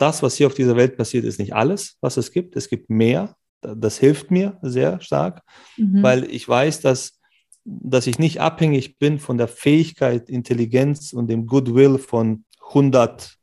[0.00, 2.56] das, was hier auf dieser Welt passiert, ist nicht alles, was es gibt.
[2.56, 3.36] Es gibt mehr.
[3.60, 5.42] Das hilft mir sehr stark,
[5.76, 6.02] mhm.
[6.02, 7.20] weil ich weiß, dass,
[7.64, 13.36] dass ich nicht abhängig bin von der Fähigkeit, Intelligenz und dem Goodwill von 100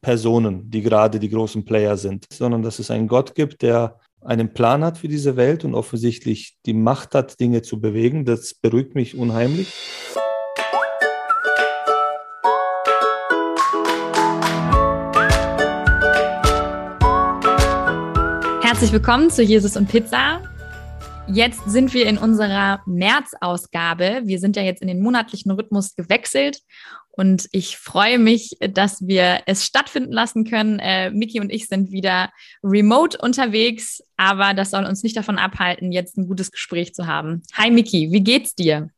[0.00, 4.52] Personen, die gerade die großen Player sind, sondern dass es einen Gott gibt, der einen
[4.52, 8.24] Plan hat für diese Welt und offensichtlich die Macht hat, Dinge zu bewegen.
[8.24, 9.72] Das beruhigt mich unheimlich.
[18.78, 20.40] Herzlich willkommen zu Jesus und Pizza.
[21.26, 24.20] Jetzt sind wir in unserer März-Ausgabe.
[24.22, 26.60] Wir sind ja jetzt in den monatlichen Rhythmus gewechselt
[27.10, 30.78] und ich freue mich, dass wir es stattfinden lassen können.
[30.78, 32.30] Äh, Miki und ich sind wieder
[32.62, 37.42] remote unterwegs, aber das soll uns nicht davon abhalten, jetzt ein gutes Gespräch zu haben.
[37.54, 38.90] Hi Miki, wie geht's dir?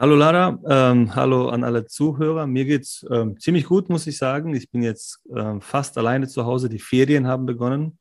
[0.00, 2.48] Hallo Lara, ähm, hallo an alle Zuhörer.
[2.48, 4.52] Mir geht's ähm, ziemlich gut, muss ich sagen.
[4.56, 6.68] Ich bin jetzt ähm, fast alleine zu Hause.
[6.68, 7.98] Die Ferien haben begonnen.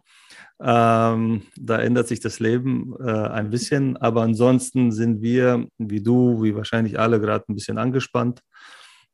[0.62, 6.42] Ähm, da ändert sich das Leben äh, ein bisschen, aber ansonsten sind wir, wie du,
[6.44, 8.42] wie wahrscheinlich alle, gerade ein bisschen angespannt,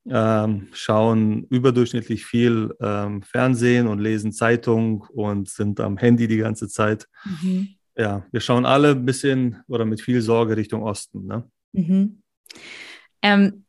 [0.08, 6.68] ähm, schauen überdurchschnittlich viel ähm, Fernsehen und lesen Zeitung und sind am Handy die ganze
[6.68, 7.08] Zeit.
[7.26, 7.70] Mhm.
[7.98, 11.26] Ja, wir schauen alle ein bisschen oder mit viel Sorge Richtung Osten.
[11.26, 11.50] Ne?
[11.74, 12.22] Mhm.
[13.22, 13.66] Ähm,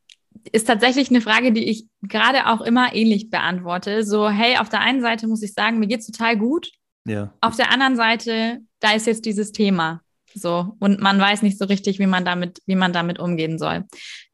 [0.52, 4.04] ist tatsächlich eine Frage, die ich gerade auch immer ähnlich beantworte.
[4.04, 6.70] So, hey, auf der einen Seite muss ich sagen, mir geht es total gut.
[7.04, 7.32] Ja.
[7.40, 10.00] Auf der anderen Seite, da ist jetzt dieses Thema.
[10.34, 13.84] So, und man weiß nicht so richtig, wie man damit, wie man damit umgehen soll.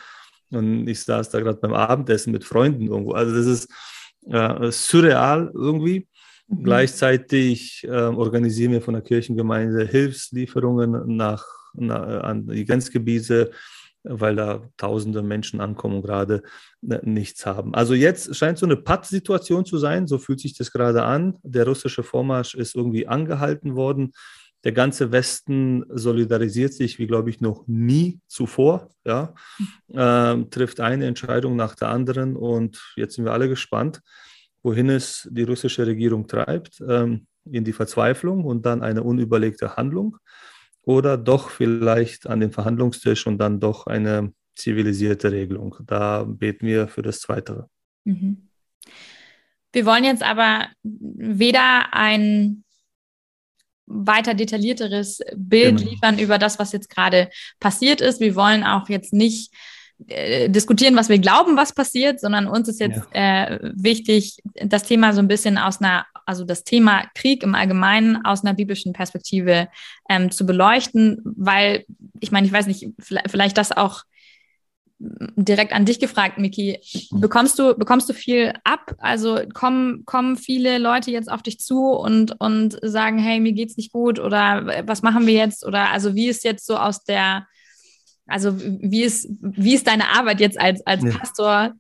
[0.50, 3.14] Und ich saß da gerade beim Abendessen mit Freunden irgendwo.
[3.14, 3.72] Also das ist
[4.30, 6.08] äh, surreal irgendwie.
[6.48, 6.64] Mhm.
[6.64, 13.52] Gleichzeitig äh, organisieren wir von der Kirchengemeinde Hilfslieferungen nach, nach, an die Grenzgebiete,
[14.04, 16.44] weil da tausende Menschen ankommen und gerade
[16.90, 17.74] äh, nichts haben.
[17.76, 21.36] Also jetzt scheint so eine Patt-Situation zu sein, so fühlt sich das gerade an.
[21.44, 24.14] Der russische Vormarsch ist irgendwie angehalten worden.
[24.64, 28.90] Der ganze Westen solidarisiert sich, wie glaube ich, noch nie zuvor.
[29.06, 29.34] Ja?
[29.94, 34.02] Ähm, trifft eine Entscheidung nach der anderen und jetzt sind wir alle gespannt,
[34.64, 40.18] wohin es die russische Regierung treibt, ähm, in die Verzweiflung und dann eine unüberlegte Handlung
[40.82, 45.76] oder doch vielleicht an den Verhandlungstisch und dann doch eine zivilisierte Regelung.
[45.86, 47.70] Da beten wir für das Zweite.
[48.04, 48.50] Mhm.
[49.72, 52.64] Wir wollen jetzt aber weder ein
[53.88, 55.90] weiter detaillierteres Bild genau.
[55.90, 57.30] liefern über das, was jetzt gerade
[57.60, 58.20] passiert ist.
[58.20, 59.52] Wir wollen auch jetzt nicht
[60.08, 63.46] äh, diskutieren, was wir glauben, was passiert, sondern uns ist jetzt ja.
[63.46, 68.24] äh, wichtig, das Thema so ein bisschen aus einer, also das Thema Krieg im Allgemeinen
[68.24, 69.70] aus einer biblischen Perspektive
[70.08, 71.86] ähm, zu beleuchten, weil
[72.20, 74.04] ich meine, ich weiß nicht, vielleicht das auch
[75.00, 76.80] direkt an dich gefragt, Miki.
[77.12, 78.96] Bekommst du, bekommst du viel ab?
[78.98, 83.78] Also kommen, kommen viele Leute jetzt auf dich zu und, und sagen, hey, mir geht's
[83.78, 85.66] nicht gut oder was machen wir jetzt?
[85.66, 87.46] Oder also wie ist jetzt so aus der,
[88.26, 91.04] also wie ist, wie ist deine Arbeit jetzt als, als.
[91.16, 91.74] Pastor?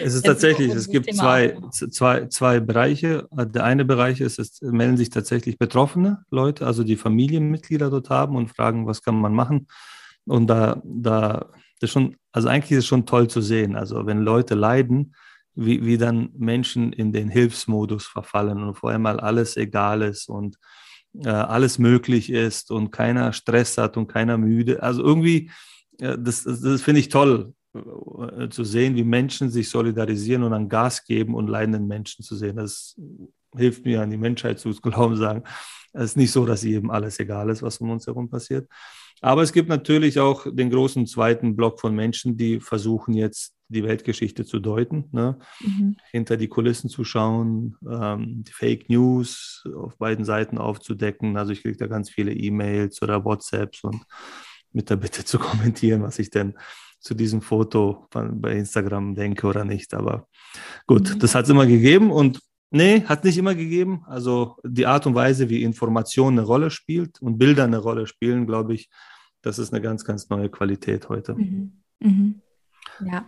[0.00, 3.28] es ist tatsächlich, es gibt zwei, zwei, zwei Bereiche.
[3.32, 8.36] Der eine Bereich ist, es melden sich tatsächlich betroffene Leute, also die Familienmitglieder dort haben
[8.36, 9.66] und fragen, was kann man machen.
[10.26, 11.50] Und da, da,
[11.80, 13.76] das schon, also eigentlich ist es schon toll zu sehen.
[13.76, 15.14] Also wenn Leute leiden,
[15.54, 20.56] wie, wie dann Menschen in den Hilfsmodus verfallen und vor allem alles egal ist und
[21.22, 24.82] äh, alles möglich ist und keiner Stress hat und keiner müde.
[24.82, 25.50] Also irgendwie,
[26.00, 30.52] äh, das, das, das finde ich toll äh, zu sehen, wie Menschen sich solidarisieren und
[30.52, 32.56] an Gas geben und leidenden Menschen zu sehen.
[32.56, 32.98] Das
[33.56, 35.44] hilft mir an die Menschheit zu glauben, sagen,
[35.92, 38.68] es ist nicht so, dass jedem alles egal ist, was um uns herum passiert.
[39.24, 43.82] Aber es gibt natürlich auch den großen zweiten Block von Menschen, die versuchen jetzt die
[43.82, 45.38] Weltgeschichte zu deuten, ne?
[45.60, 45.96] mhm.
[46.10, 51.38] hinter die Kulissen zu schauen, ähm, die Fake News auf beiden Seiten aufzudecken.
[51.38, 54.04] Also ich kriege da ganz viele E-Mails oder WhatsApps und
[54.74, 56.52] mit der Bitte zu kommentieren, was ich denn
[57.00, 59.94] zu diesem Foto bei Instagram denke oder nicht.
[59.94, 60.28] Aber
[60.86, 61.18] gut, mhm.
[61.20, 64.04] das hat es immer gegeben und nee, hat nicht immer gegeben.
[64.06, 68.46] Also die Art und Weise, wie Information eine Rolle spielt und Bilder eine Rolle spielen,
[68.46, 68.90] glaube ich,
[69.44, 71.34] das ist eine ganz, ganz neue Qualität heute.
[71.34, 71.82] Mhm.
[72.00, 72.40] Mhm.
[73.04, 73.26] Ja.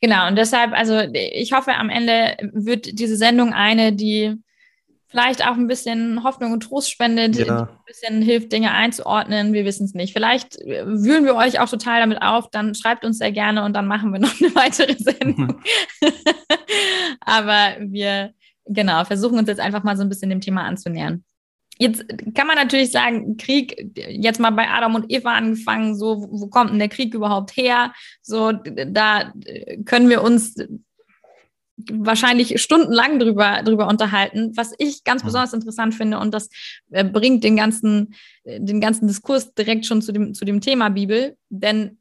[0.00, 4.36] Genau, und deshalb, also ich hoffe, am Ende wird diese Sendung eine, die
[5.08, 7.62] vielleicht auch ein bisschen Hoffnung und Trost spendet, ja.
[7.62, 9.52] ein bisschen hilft, Dinge einzuordnen.
[9.52, 10.12] Wir wissen es nicht.
[10.12, 13.86] Vielleicht wühlen wir euch auch total damit auf, dann schreibt uns sehr gerne und dann
[13.86, 15.60] machen wir noch eine weitere Sendung.
[17.20, 18.34] Aber wir,
[18.66, 21.24] genau, versuchen uns jetzt einfach mal so ein bisschen dem Thema anzunähern.
[21.78, 22.04] Jetzt
[22.34, 26.70] kann man natürlich sagen, Krieg, jetzt mal bei Adam und Eva angefangen, so, wo kommt
[26.70, 27.92] denn der Krieg überhaupt her?
[28.20, 29.32] So, da
[29.84, 30.56] können wir uns
[31.92, 36.48] wahrscheinlich stundenlang drüber, drüber unterhalten, was ich ganz besonders interessant finde und das
[36.90, 38.14] äh, bringt den ganzen,
[38.44, 41.97] den ganzen Diskurs direkt schon zu dem, zu dem Thema Bibel, denn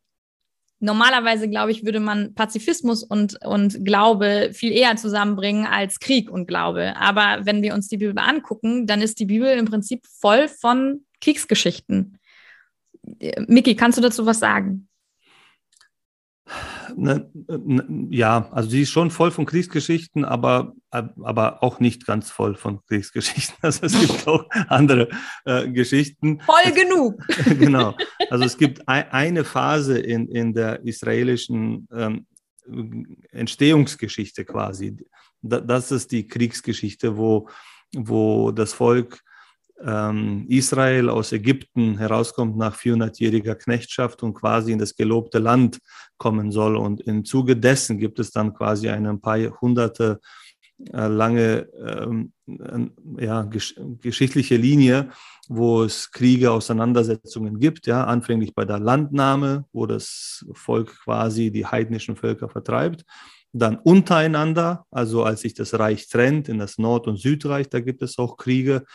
[0.80, 6.48] normalerweise, glaube ich, würde man Pazifismus und, und Glaube viel eher zusammenbringen als Krieg und
[6.48, 6.96] Glaube.
[6.98, 11.06] Aber wenn wir uns die Bibel angucken, dann ist die Bibel im Prinzip voll von
[11.22, 12.20] Kriegsgeschichten.
[13.20, 14.87] Äh, Miki, kannst du dazu was sagen?
[16.96, 22.30] Ne, ne, ja, also sie ist schon voll von Kriegsgeschichten, aber, aber auch nicht ganz
[22.32, 23.56] voll von Kriegsgeschichten.
[23.62, 25.10] Also es gibt auch andere
[25.46, 26.40] äh, Geschichten.
[26.42, 27.16] Voll es, genug.
[27.60, 27.96] genau.
[28.30, 32.26] Also es gibt ein, eine Phase in, in der israelischen ähm,
[33.32, 34.98] Entstehungsgeschichte quasi.
[35.42, 37.50] das ist die Kriegsgeschichte, wo,
[37.96, 39.24] wo das Volk
[39.80, 45.80] Israel aus Ägypten herauskommt nach 400-jähriger Knechtschaft und quasi in das gelobte Land
[46.18, 46.76] kommen soll.
[46.76, 50.20] Und im Zuge dessen gibt es dann quasi eine ein paar hunderte
[50.94, 52.34] äh, lange ähm,
[53.20, 55.10] ja, gesch geschichtliche Linie,
[55.48, 61.66] wo es Kriege, Auseinandersetzungen gibt, ja, anfänglich bei der Landnahme, wo das Volk quasi die
[61.66, 63.06] heidnischen Völker vertreibt,
[63.54, 68.02] dann untereinander, also als sich das Reich trennt in das Nord- und Südreich, da gibt
[68.02, 68.86] es auch Kriege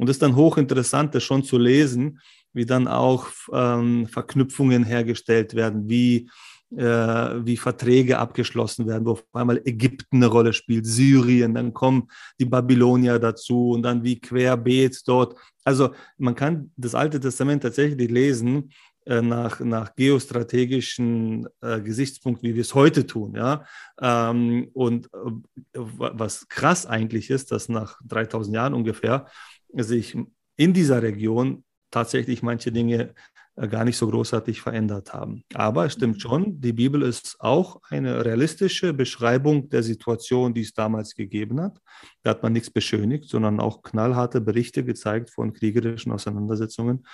[0.00, 2.20] und es ist dann hochinteressant, das schon zu lesen,
[2.54, 6.30] wie dann auch ähm, Verknüpfungen hergestellt werden, wie,
[6.74, 12.08] äh, wie Verträge abgeschlossen werden, wo auf einmal Ägypten eine Rolle spielt, Syrien, dann kommen
[12.40, 15.38] die Babylonier dazu und dann wie querbeet dort.
[15.64, 18.70] Also man kann das Alte Testament tatsächlich lesen
[19.04, 23.34] äh, nach, nach geostrategischen äh, Gesichtspunkten, wie wir es heute tun.
[23.34, 23.66] Ja?
[24.00, 25.30] Ähm, und äh,
[25.74, 29.26] was krass eigentlich ist, dass nach 3000 Jahren ungefähr
[29.74, 30.16] sich
[30.56, 33.14] in dieser Region tatsächlich manche Dinge
[33.56, 35.44] äh, gar nicht so großartig verändert haben.
[35.54, 40.72] Aber es stimmt schon, die Bibel ist auch eine realistische Beschreibung der Situation, die es
[40.72, 41.78] damals gegeben hat.
[42.22, 47.06] Da hat man nichts beschönigt, sondern auch knallharte Berichte gezeigt von kriegerischen Auseinandersetzungen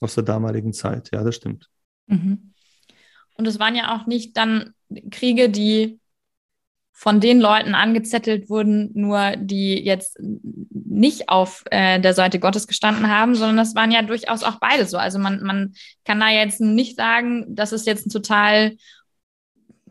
[0.00, 1.10] aus der damaligen Zeit.
[1.12, 1.68] Ja, das stimmt.
[2.06, 2.52] Mhm.
[3.36, 4.74] Und es waren ja auch nicht dann
[5.10, 6.00] Kriege, die
[7.00, 13.08] von den Leuten angezettelt wurden, nur die jetzt nicht auf äh, der Seite Gottes gestanden
[13.08, 14.98] haben, sondern das waren ja durchaus auch beide so.
[14.98, 15.74] Also man, man
[16.04, 18.76] kann da jetzt nicht sagen, das ist jetzt ein total,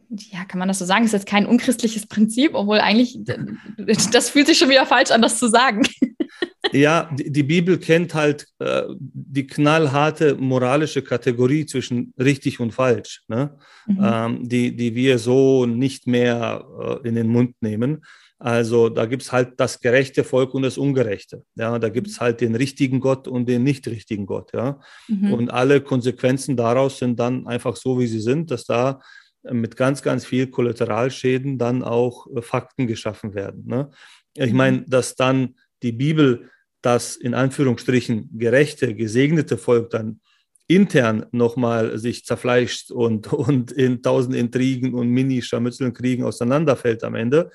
[0.09, 3.17] ja, kann man das so sagen, ist jetzt kein unchristliches Prinzip, obwohl eigentlich,
[4.11, 5.83] das fühlt sich schon wieder falsch an, das zu sagen.
[6.71, 13.23] Ja, die, die Bibel kennt halt äh, die knallharte moralische Kategorie zwischen richtig und falsch,
[13.27, 13.57] ne?
[13.85, 13.99] Mhm.
[14.01, 18.03] Ähm, die, die wir so nicht mehr äh, in den Mund nehmen.
[18.39, 21.43] Also da gibt es halt das gerechte Volk und das ungerechte.
[21.55, 24.51] Ja, da gibt es halt den richtigen Gott und den nicht richtigen Gott.
[24.53, 25.33] Ja, mhm.
[25.33, 28.99] und alle Konsequenzen daraus sind dann einfach so, wie sie sind, dass da
[29.49, 33.63] mit ganz, ganz viel Kollateralschäden dann auch äh, Fakten geschaffen werden.
[33.65, 33.89] Ne?
[34.33, 34.57] Ich mhm.
[34.57, 36.49] meine, dass dann die Bibel
[36.81, 40.21] das in Anführungsstrichen gerechte, gesegnete Volk dann
[40.67, 47.51] intern nochmal sich zerfleischt und, und in tausend Intrigen und Mini-Scharmützeln Kriegen auseinanderfällt am Ende,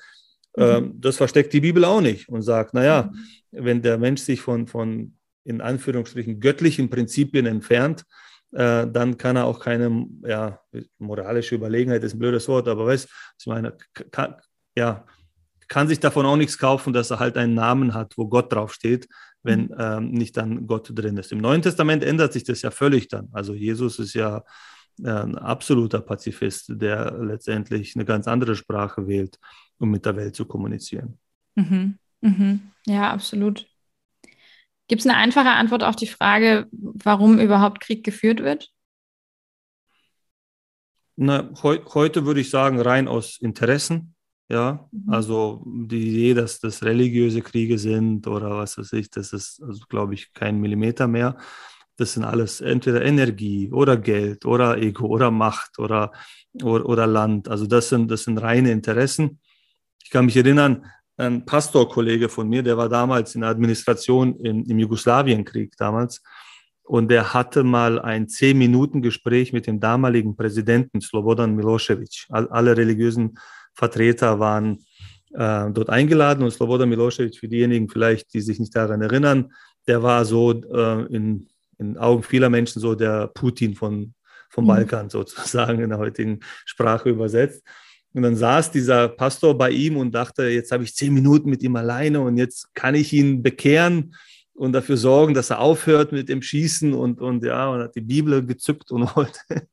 [0.55, 0.63] Mhm.
[0.63, 3.65] Ähm, das versteckt die Bibel auch nicht und sagt, naja, mhm.
[3.65, 8.03] wenn der Mensch sich von, von in Anführungsstrichen göttlichen Prinzipien entfernt,
[8.51, 10.59] äh, dann kann er auch keine ja,
[10.99, 13.75] moralische Überlegenheit, ist ein blödes Wort, aber weißt ich meine,
[14.11, 14.35] kann,
[14.77, 15.05] ja,
[15.67, 19.07] kann sich davon auch nichts kaufen, dass er halt einen Namen hat, wo Gott draufsteht,
[19.43, 19.75] wenn mhm.
[19.79, 21.31] ähm, nicht dann Gott drin ist.
[21.31, 23.29] Im Neuen Testament ändert sich das ja völlig dann.
[23.31, 24.43] Also Jesus ist ja
[25.03, 29.39] äh, ein absoluter Pazifist, der letztendlich eine ganz andere Sprache wählt
[29.83, 31.19] um mit der Welt zu kommunizieren.
[31.55, 31.99] Mhm.
[32.21, 32.71] Mhm.
[32.87, 33.67] Ja, absolut.
[34.87, 38.69] Gibt es eine einfache Antwort auf die Frage, warum überhaupt Krieg geführt wird?
[41.15, 44.15] Na, heu heute würde ich sagen, rein aus Interessen.
[44.49, 45.13] Ja, mhm.
[45.13, 49.85] also die Idee, dass das religiöse Kriege sind oder was weiß ich, das ist, also,
[49.87, 51.37] glaube ich, kein Millimeter mehr.
[51.95, 56.11] Das sind alles entweder Energie oder Geld oder Ego oder Macht oder,
[56.61, 57.47] oder, oder Land.
[57.47, 59.39] Also das sind, das sind reine Interessen.
[60.03, 60.85] Ich kann mich erinnern,
[61.17, 66.21] ein Pastorkollege von mir, der war damals in der Administration im, im Jugoslawienkrieg damals.
[66.83, 72.25] Und der hatte mal ein zehn Minuten Gespräch mit dem damaligen Präsidenten Slobodan Milosevic.
[72.29, 73.37] All, alle religiösen
[73.73, 74.85] Vertreter waren
[75.33, 79.51] äh, dort eingeladen und Slobodan Milosevic, für diejenigen vielleicht, die sich nicht daran erinnern,
[79.87, 81.47] der war so äh, in,
[81.79, 84.13] in Augen vieler Menschen so der Putin von,
[84.49, 84.69] vom mhm.
[84.69, 87.63] Balkan sozusagen in der heutigen Sprache übersetzt.
[88.13, 91.63] Und dann saß dieser Pastor bei ihm und dachte, jetzt habe ich zehn Minuten mit
[91.63, 94.13] ihm alleine und jetzt kann ich ihn bekehren
[94.53, 98.01] und dafür sorgen, dass er aufhört mit dem Schießen und, und ja, und hat die
[98.01, 99.67] Bibel gezückt und wollte.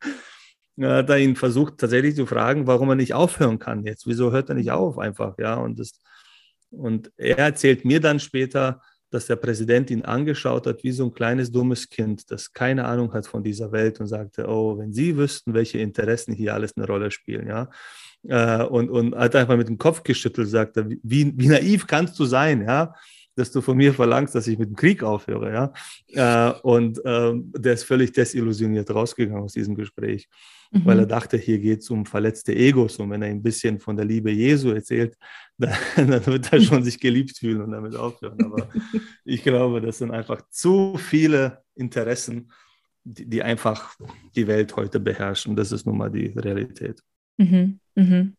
[0.80, 4.06] Hat er ihn versucht tatsächlich zu fragen, warum er nicht aufhören kann jetzt.
[4.06, 5.34] Wieso hört er nicht auf einfach?
[5.38, 6.00] Ja, und, das,
[6.70, 11.12] und er erzählt mir dann später, dass der Präsident ihn angeschaut hat wie so ein
[11.12, 15.16] kleines dummes Kind, das keine Ahnung hat von dieser Welt und sagte, oh, wenn Sie
[15.16, 17.68] wüssten, welche Interessen hier alles eine Rolle spielen, ja
[18.28, 22.24] äh, und, und hat einfach mit dem Kopf geschüttelt, sagte, wie, wie naiv kannst du
[22.24, 22.94] sein, ja,
[23.36, 26.52] dass du von mir verlangst, dass ich mit dem Krieg aufhöre, ja.
[26.52, 30.28] Äh, und ähm, der ist völlig desillusioniert rausgegangen aus diesem Gespräch,
[30.70, 30.84] mhm.
[30.84, 33.96] weil er dachte, hier geht es um verletzte Egos und wenn er ein bisschen von
[33.96, 35.16] der Liebe Jesu erzählt,
[35.58, 38.42] dann, dann wird er schon sich geliebt fühlen und damit aufhören.
[38.44, 38.68] Aber
[39.24, 42.50] ich glaube, das sind einfach zu viele Interessen,
[43.04, 43.94] die, die einfach
[44.34, 45.56] die Welt heute beherrschen.
[45.56, 47.02] Das ist nun mal die Realität.
[47.36, 48.36] Mhm, mhm.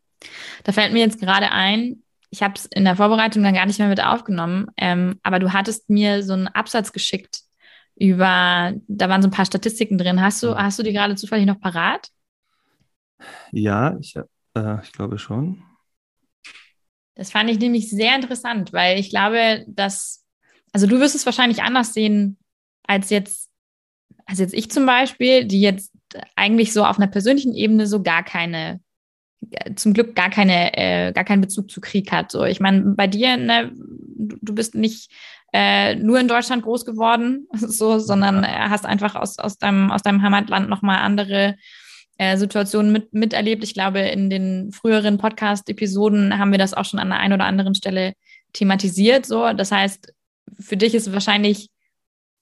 [0.64, 3.80] Da fällt mir jetzt gerade ein, ich habe es in der Vorbereitung dann gar nicht
[3.80, 7.42] mehr mit aufgenommen, ähm, aber du hattest mir so einen Absatz geschickt
[7.96, 10.22] über, da waren so ein paar Statistiken drin.
[10.22, 12.10] Hast du, hast du die gerade zufällig noch parat?
[13.51, 14.16] Ja, ich,
[14.56, 15.63] äh, ich glaube schon.
[17.16, 20.25] Das fand ich nämlich sehr interessant, weil ich glaube, dass,
[20.72, 22.38] also du wirst es wahrscheinlich anders sehen
[22.84, 23.50] als jetzt,
[24.25, 25.94] als jetzt ich zum Beispiel, die jetzt
[26.36, 28.82] eigentlich so auf einer persönlichen Ebene so gar keine
[29.75, 32.32] zum Glück gar keine, äh, gar keinen Bezug zu Krieg hat.
[32.32, 35.12] So, ich meine, bei dir, ne, du bist nicht
[35.54, 40.01] äh, nur in Deutschland groß geworden, so, sondern äh, hast einfach aus, aus deinem, aus
[40.01, 41.58] deinem Heimatland nochmal andere
[42.22, 43.63] äh, Situationen mit, miterlebt.
[43.63, 47.46] Ich glaube, in den früheren Podcast-Episoden haben wir das auch schon an der einen oder
[47.46, 48.13] anderen Stelle
[48.54, 49.25] thematisiert.
[49.25, 50.13] So, das heißt,
[50.60, 51.70] für dich ist es wahrscheinlich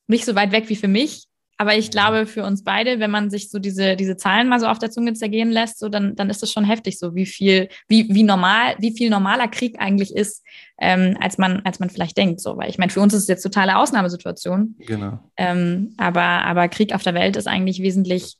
[0.07, 1.23] nicht so weit weg wie für mich.
[1.55, 4.67] Aber ich glaube, für uns beide, wenn man sich so diese, diese Zahlen mal so
[4.67, 7.69] auf der Zunge zergehen lässt, so dann, dann ist das schon heftig, so wie viel,
[7.87, 10.43] wie, wie normal, wie viel normaler Krieg eigentlich ist,
[10.81, 12.41] ähm, als man, als man vielleicht denkt.
[12.41, 14.75] So, weil ich meine, für uns ist es jetzt totale Ausnahmesituation.
[14.79, 15.19] Genau.
[15.37, 18.35] Ähm, aber, aber Krieg auf der Welt ist eigentlich wesentlich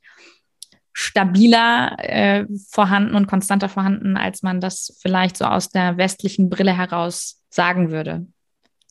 [0.92, 6.76] stabiler äh, vorhanden und konstanter vorhanden, als man das vielleicht so aus der westlichen Brille
[6.76, 8.26] heraus sagen würde.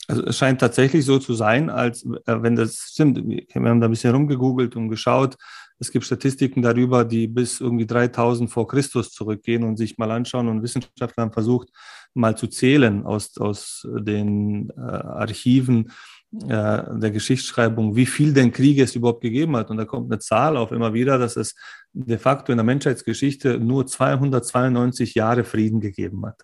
[0.08, 3.18] Also es scheint tatsächlich so zu sein, als äh, wenn das stimmt.
[3.18, 5.38] Wir haben da ein bisschen rumgegoogelt und geschaut.
[5.78, 10.48] Es gibt Statistiken darüber, die bis irgendwie 3000 vor Christus zurückgehen und sich mal anschauen.
[10.48, 11.70] Und Wissenschaftler haben versucht,
[12.16, 15.92] mal zu zählen aus, aus den äh, Archiven
[16.32, 19.72] der Geschichtsschreibung, wie viel denn Kriege es überhaupt gegeben hat.
[19.72, 21.56] Und da kommt eine Zahl auf immer wieder, dass es
[21.92, 26.44] de facto in der Menschheitsgeschichte nur 292 Jahre Frieden gegeben hat.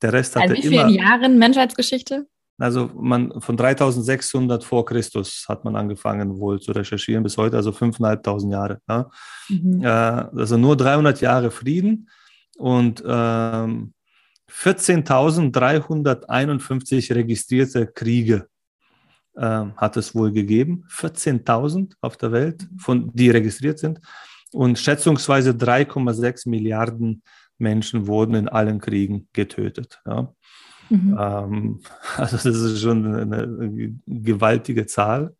[0.00, 2.26] Der Rest hatte also wie vielen Jahren Menschheitsgeschichte?
[2.60, 7.70] Also man von 3600 vor Christus hat man angefangen wohl zu recherchieren bis heute, also
[7.70, 8.80] 5.500 Jahre.
[8.88, 9.08] Ja?
[9.48, 9.80] Mhm.
[9.82, 12.08] Äh, also nur 300 Jahre Frieden
[12.56, 13.92] und ähm,
[14.50, 18.48] 14.351 registrierte Kriege
[19.38, 20.84] äh, hat es wohl gegeben.
[20.90, 24.00] 14.000 auf der Welt, von, die registriert sind.
[24.52, 27.22] Und schätzungsweise 3,6 Milliarden
[27.58, 30.00] Menschen wurden in allen Kriegen getötet.
[30.06, 30.32] Ja.
[30.90, 31.16] Mhm.
[31.18, 31.80] Ähm,
[32.16, 35.34] also das ist schon eine, eine gewaltige Zahl.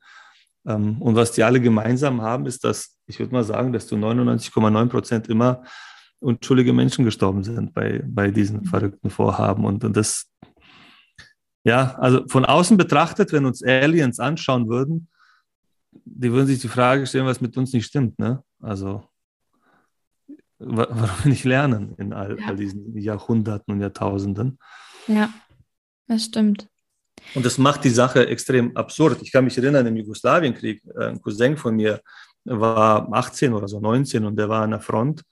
[0.66, 3.96] Ähm, und was die alle gemeinsam haben, ist, dass ich würde mal sagen, dass zu
[3.96, 5.62] 99,9 Prozent immer
[6.20, 8.64] unschuldige Menschen gestorben sind bei, bei diesen mhm.
[8.64, 9.64] verrückten Vorhaben.
[9.64, 10.27] Und, und das,
[11.68, 15.08] ja, also von außen betrachtet, wenn uns Aliens anschauen würden,
[15.92, 18.18] die würden sich die Frage stellen, was mit uns nicht stimmt.
[18.18, 18.42] Ne?
[18.60, 19.04] Also,
[20.58, 22.46] warum nicht lernen in all, ja.
[22.46, 24.58] all diesen Jahrhunderten und Jahrtausenden?
[25.06, 25.30] Ja,
[26.06, 26.68] das stimmt.
[27.34, 29.20] Und das macht die Sache extrem absurd.
[29.20, 32.00] Ich kann mich erinnern, im Jugoslawienkrieg, ein Cousin von mir
[32.44, 35.22] war 18 oder so, 19 und der war an der Front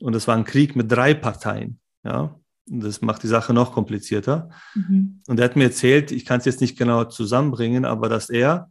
[0.00, 1.80] und es war ein Krieg mit drei Parteien.
[2.04, 4.50] Ja, das macht die Sache noch komplizierter.
[4.74, 5.20] Mhm.
[5.26, 8.70] Und er hat mir erzählt, ich kann es jetzt nicht genau zusammenbringen, aber dass er,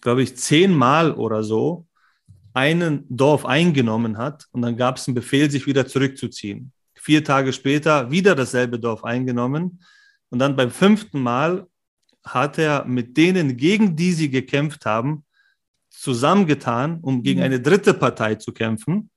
[0.00, 1.86] glaube ich, zehnmal oder so
[2.54, 6.72] einen Dorf eingenommen hat und dann gab es einen Befehl, sich wieder zurückzuziehen.
[6.94, 9.82] Vier Tage später wieder dasselbe Dorf eingenommen
[10.30, 11.66] und dann beim fünften Mal
[12.24, 15.24] hat er mit denen, gegen die sie gekämpft haben,
[15.90, 17.46] zusammengetan, um gegen mhm.
[17.46, 19.10] eine dritte Partei zu kämpfen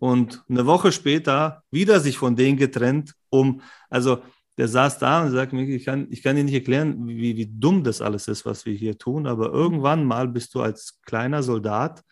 [0.00, 4.22] und eine Woche später wieder sich von denen getrennt, um, also
[4.56, 7.46] der saß da und sagt mir, ich kann, ich kann dir nicht erklären, wie, wie
[7.46, 11.42] dumm das alles ist, was wir hier tun, aber irgendwann mal bist du als kleiner
[11.42, 12.02] Soldat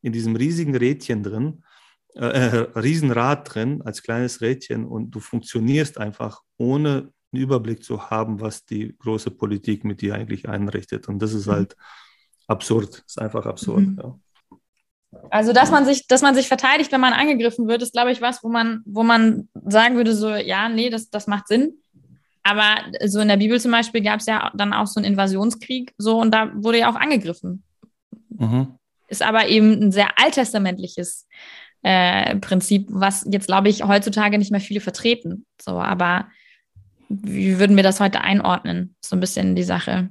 [0.00, 1.64] in diesem riesigen Rädchen drin,
[2.14, 8.10] äh, äh Riesenrad drin, als kleines Rädchen und du funktionierst einfach ohne einen Überblick zu
[8.10, 11.08] haben, was die große Politik mit dir eigentlich einrichtet.
[11.08, 11.52] Und das ist mhm.
[11.52, 11.76] halt
[12.46, 13.86] absurd, das ist einfach absurd.
[13.86, 13.98] Mhm.
[14.00, 14.18] Ja.
[15.30, 18.20] Also, dass man sich, dass man sich verteidigt, wenn man angegriffen wird, ist, glaube ich,
[18.20, 21.74] was, wo man, wo man sagen würde, so, ja, nee, das, das macht Sinn.
[22.42, 25.94] Aber so in der Bibel zum Beispiel gab es ja dann auch so einen Invasionskrieg,
[25.96, 27.64] so, und da wurde ja auch angegriffen.
[28.28, 28.78] Mhm.
[29.08, 31.26] Ist aber eben ein sehr alttestamentliches
[31.82, 35.46] äh, Prinzip, was jetzt, glaube ich, heutzutage nicht mehr viele vertreten.
[35.60, 36.28] So, aber
[37.08, 38.96] wie würden wir das heute einordnen?
[39.04, 40.10] So ein bisschen die Sache.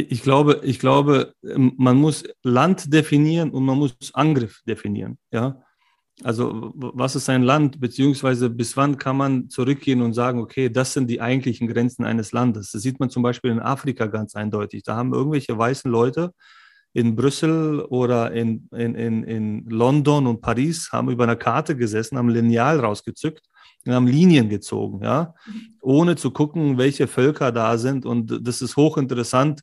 [0.00, 5.18] Ich glaube, ich glaube, ähm, man muss Land definieren und man muss Angriff definieren.
[5.32, 5.60] Ja?
[6.22, 10.92] Also was ist ein Land, beziehungsweise bis wann kann man zurückgehen und sagen, okay, das
[10.92, 12.72] sind die eigentlichen Grenzen eines Landes.
[12.72, 14.82] Das sieht man zum Beispiel in Afrika ganz eindeutig.
[14.82, 16.32] Da haben irgendwelche weißen Leute
[16.92, 22.18] in Brüssel oder in, in, in, in London und Paris, haben über einer Karte gesessen,
[22.18, 23.46] haben Lineal rausgezückt
[23.86, 25.34] und haben Linien gezogen, ja,
[25.80, 28.06] ohne zu gucken, welche Völker da sind.
[28.06, 29.60] Und das ist hochinteressant,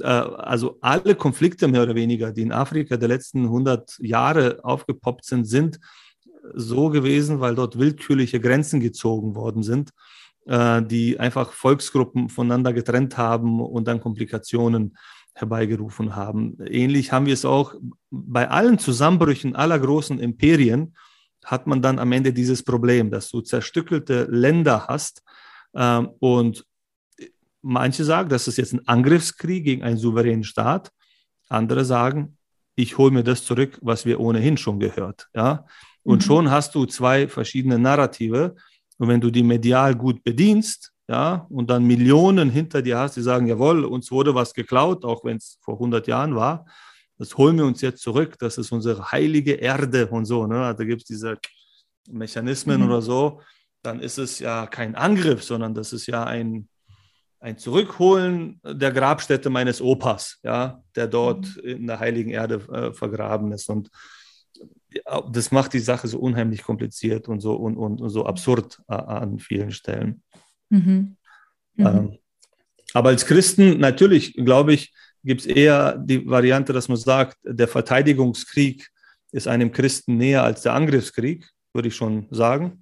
[0.00, 5.44] also alle Konflikte mehr oder weniger, die in Afrika der letzten 100 Jahre aufgepoppt sind,
[5.44, 5.78] sind
[6.54, 9.90] so gewesen, weil dort willkürliche Grenzen gezogen worden sind,
[10.46, 14.96] äh, die einfach Volksgruppen voneinander getrennt haben und dann Komplikationen
[15.34, 16.56] herbeigerufen haben.
[16.66, 17.74] Ähnlich haben wir es auch
[18.10, 20.94] bei allen Zusammenbrüchen aller großen Imperien,
[21.44, 25.22] hat man dann am Ende dieses Problem, dass du zerstückelte Länder hast
[25.74, 26.64] ähm, und
[27.68, 30.90] Manche sagen, das ist jetzt ein Angriffskrieg gegen einen souveränen Staat.
[31.48, 32.38] Andere sagen,
[32.76, 35.28] ich hole mir das zurück, was wir ohnehin schon gehört.
[35.34, 35.66] Ja?
[36.02, 36.26] Und mhm.
[36.26, 38.54] schon hast du zwei verschiedene Narrative.
[38.98, 43.22] Und wenn du die medial gut bedienst, ja, und dann Millionen hinter dir hast, die
[43.22, 46.66] sagen, jawohl, uns wurde was geklaut, auch wenn es vor 100 Jahren war,
[47.18, 50.46] das holen wir uns jetzt zurück, das ist unsere heilige Erde und so.
[50.46, 50.64] Ne?
[50.64, 51.38] Also gibt es diese
[52.10, 52.88] Mechanismen mhm.
[52.88, 53.40] oder so,
[53.82, 56.68] dann ist es ja kein Angriff, sondern das ist ja ein,
[57.40, 61.70] ein Zurückholen der Grabstätte meines Opas, ja, der dort mhm.
[61.70, 63.68] in der heiligen Erde äh, vergraben ist.
[63.68, 63.90] Und
[65.30, 69.38] das macht die Sache so unheimlich kompliziert und so, und, und so absurd äh, an
[69.38, 70.22] vielen Stellen.
[70.70, 71.16] Mhm.
[71.74, 71.86] Mhm.
[71.86, 72.18] Ähm,
[72.94, 77.68] aber als Christen, natürlich, glaube ich, gibt es eher die Variante, dass man sagt, der
[77.68, 78.88] Verteidigungskrieg
[79.32, 82.80] ist einem Christen näher als der Angriffskrieg, würde ich schon sagen.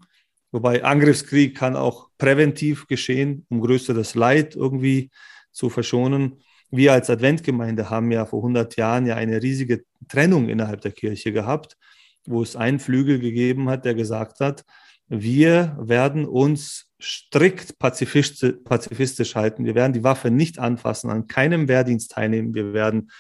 [0.55, 5.11] Wobei Angriffskrieg kann auch präventiv geschehen, um größeres Leid irgendwie
[5.51, 6.45] zu verschonen.
[6.71, 11.33] Wir als Adventgemeinde haben ja vor 100 Jahren ja eine riesige Trennung innerhalb der Kirche
[11.33, 11.77] gehabt,
[12.25, 14.65] wo es einen Flügel gegeben hat, der gesagt hat,
[15.09, 19.65] wir werden uns strikt pazifistisch, pazifistisch halten.
[19.65, 22.55] Wir werden die Waffe nicht anfassen, an keinem Wehrdienst teilnehmen.
[22.55, 23.11] Wir werden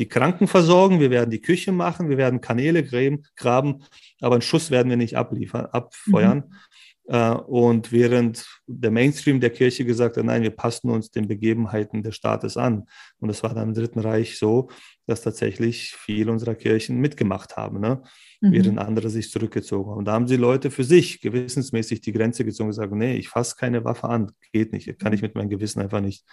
[0.00, 3.84] die Kranken versorgen, wir werden die Küche machen, wir werden Kanäle graben,
[4.20, 6.38] aber einen Schuss werden wir nicht abliefern, abfeuern.
[6.38, 7.14] Mhm.
[7.14, 12.02] Äh, und während der Mainstream der Kirche gesagt hat, nein, wir passen uns den Begebenheiten
[12.02, 12.86] des Staates an.
[13.18, 14.70] Und es war dann im Dritten Reich so,
[15.06, 18.00] dass tatsächlich viele unserer Kirchen mitgemacht haben, ne?
[18.40, 18.52] mhm.
[18.52, 19.98] während andere sich zurückgezogen haben.
[19.98, 23.28] Und da haben sie Leute für sich gewissensmäßig die Grenze gezogen und gesagt, nee, ich
[23.28, 26.24] fasse keine Waffe an, geht nicht, kann ich mit meinem Gewissen einfach nicht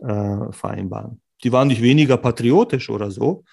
[0.00, 1.22] äh, vereinbaren.
[1.44, 3.44] Die waren nicht weniger patriotisch oder so.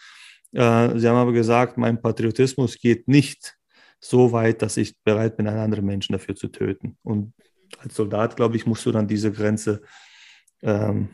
[0.52, 3.58] Äh, sie haben aber gesagt, mein Patriotismus geht nicht
[4.00, 6.98] so weit, dass ich bereit bin, einen anderen Menschen dafür zu töten.
[7.04, 7.34] Und
[7.80, 9.82] als Soldat, glaube ich, musst du dann diese Grenze
[10.62, 11.10] ähm,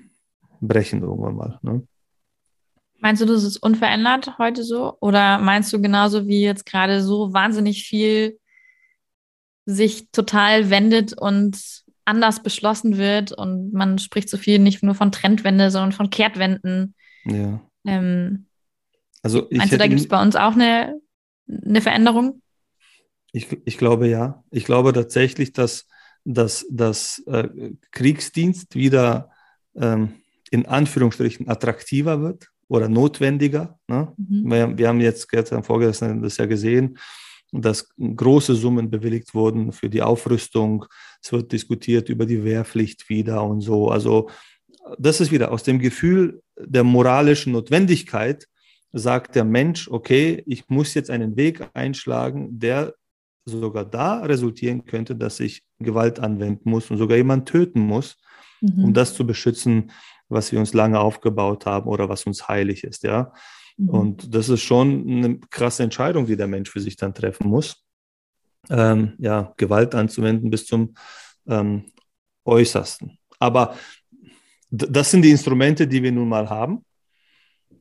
[0.59, 1.59] brechen irgendwann mal.
[1.61, 1.87] Ne?
[2.99, 4.97] Meinst du, das ist unverändert heute so?
[4.99, 8.39] Oder meinst du genauso wie jetzt gerade so wahnsinnig viel
[9.65, 15.11] sich total wendet und anders beschlossen wird und man spricht so viel nicht nur von
[15.11, 16.95] Trendwende, sondern von Kehrtwenden?
[17.25, 17.61] Ja.
[17.85, 18.47] Ähm,
[19.21, 20.99] also meinst du, da gibt es bei uns auch eine,
[21.47, 22.41] eine Veränderung?
[23.31, 24.43] Ich, ich glaube ja.
[24.49, 25.87] Ich glaube tatsächlich, dass,
[26.25, 27.47] dass, dass äh,
[27.91, 29.29] Kriegsdienst wieder
[29.75, 30.13] ähm,
[30.51, 33.79] in Anführungsstrichen attraktiver wird oder notwendiger.
[33.87, 34.13] Ne?
[34.17, 34.51] Mhm.
[34.51, 36.97] Wir, wir, haben jetzt gestern vorgestern das ja gesehen,
[37.51, 40.85] dass große Summen bewilligt wurden für die Aufrüstung.
[41.21, 43.89] Es wird diskutiert über die Wehrpflicht wieder und so.
[43.89, 44.29] Also
[44.97, 48.47] das ist wieder aus dem Gefühl der moralischen Notwendigkeit
[48.91, 52.95] sagt der Mensch, okay, ich muss jetzt einen Weg einschlagen, der
[53.45, 58.17] sogar da resultieren könnte, dass ich Gewalt anwenden muss und sogar jemanden töten muss,
[58.61, 58.85] mhm.
[58.85, 59.91] um das zu beschützen,
[60.27, 63.33] was wir uns lange aufgebaut haben oder was uns heilig ist, ja.
[63.79, 63.89] Mhm.
[63.89, 67.83] Und das ist schon eine krasse Entscheidung, die der Mensch für sich dann treffen muss.
[68.69, 70.93] Ähm, ja, Gewalt anzuwenden bis zum
[71.47, 71.85] ähm,
[72.43, 73.17] Äußersten.
[73.39, 73.75] Aber
[74.69, 76.85] das sind die Instrumente, die wir nun mal haben.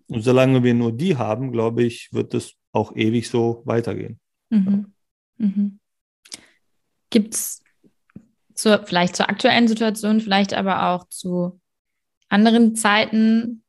[0.06, 4.20] Und solange wir nur die haben, glaube ich, wird es auch ewig so weitergehen.
[4.50, 4.92] Mhm.
[5.36, 5.80] Mhm.
[7.10, 7.62] Gibt es
[8.54, 11.60] zur, vielleicht zur aktuellen Situation, vielleicht aber auch zu
[12.28, 13.64] anderen Zeiten,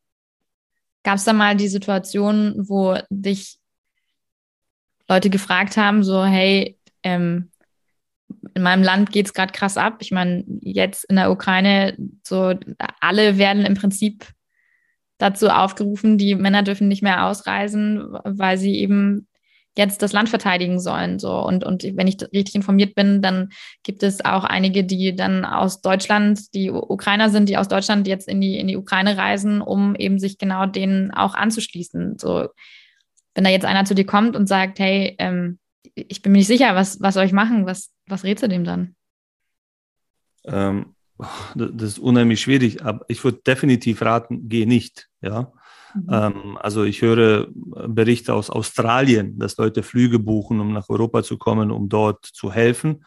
[1.04, 3.58] gab es da mal die Situation, wo dich
[5.08, 7.52] Leute gefragt haben, so, hey, ähm,
[8.54, 9.98] in meinem Land geht es gerade krass ab.
[10.02, 12.54] Ich meine, jetzt in der Ukraine, so
[13.00, 14.28] alle werden im Prinzip
[15.18, 19.28] dazu aufgerufen, die Männer dürfen nicht mehr ausreisen, weil sie eben
[19.78, 21.20] jetzt das Land verteidigen sollen.
[21.20, 21.34] So.
[21.40, 23.50] Und, und wenn ich richtig informiert bin, dann
[23.84, 28.28] gibt es auch einige, die dann aus Deutschland, die Ukrainer sind, die aus Deutschland jetzt
[28.28, 32.18] in die, in die Ukraine reisen, um eben sich genau denen auch anzuschließen.
[32.18, 32.50] So,
[33.36, 35.60] wenn da jetzt einer zu dir kommt und sagt, hey, ähm,
[35.96, 38.64] ich bin mir nicht sicher, was, was soll ich machen, was, was rätst du dem
[38.64, 38.96] dann?
[40.46, 40.96] Ähm,
[41.56, 45.52] das ist unheimlich schwierig, aber ich würde definitiv raten, geh nicht, ja.
[45.94, 46.08] Mhm.
[46.12, 51.38] Ähm, also ich höre Berichte aus Australien, dass Leute Flüge buchen, um nach Europa zu
[51.38, 53.04] kommen, um dort zu helfen.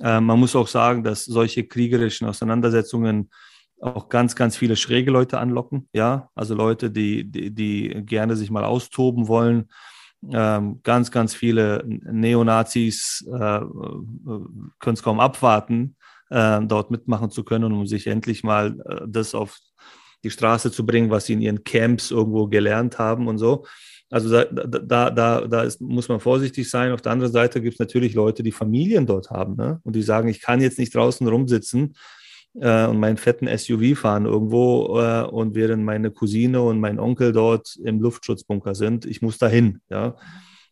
[0.00, 3.30] Ähm, man muss auch sagen, dass solche kriegerischen Auseinandersetzungen
[3.80, 5.88] auch ganz, ganz viele schräge Leute anlocken.
[5.92, 9.68] Ja, also Leute, die, die, die gerne sich mal austoben wollen.
[10.32, 13.60] Ähm, ganz, ganz viele Neonazis äh,
[14.78, 15.96] können es kaum abwarten,
[16.30, 19.58] äh, dort mitmachen zu können, um sich endlich mal äh, das auf
[20.24, 23.64] die Straße zu bringen, was sie in ihren Camps irgendwo gelernt haben und so.
[24.10, 26.92] Also da, da, da, da ist, muss man vorsichtig sein.
[26.92, 29.80] Auf der anderen Seite gibt es natürlich Leute, die Familien dort haben ne?
[29.82, 31.96] und die sagen, ich kann jetzt nicht draußen rumsitzen
[32.60, 37.32] äh, und meinen fetten SUV fahren irgendwo äh, und während meine Cousine und mein Onkel
[37.32, 39.80] dort im Luftschutzbunker sind, ich muss dahin.
[39.90, 40.16] Ja?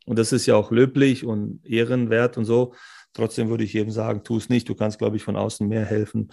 [0.07, 2.75] Und das ist ja auch löblich und ehrenwert und so.
[3.15, 4.69] Trotzdem würde ich jedem sagen, tu es nicht.
[4.69, 6.33] Du kannst, glaube ich, von außen mehr helfen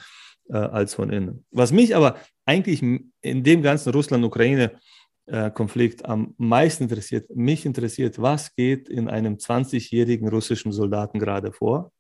[0.50, 1.46] äh, als von innen.
[1.52, 8.88] Was mich aber eigentlich in dem ganzen Russland-Ukraine-Konflikt am meisten interessiert, mich interessiert, was geht
[8.90, 11.92] in einem 20-jährigen russischen Soldaten gerade vor,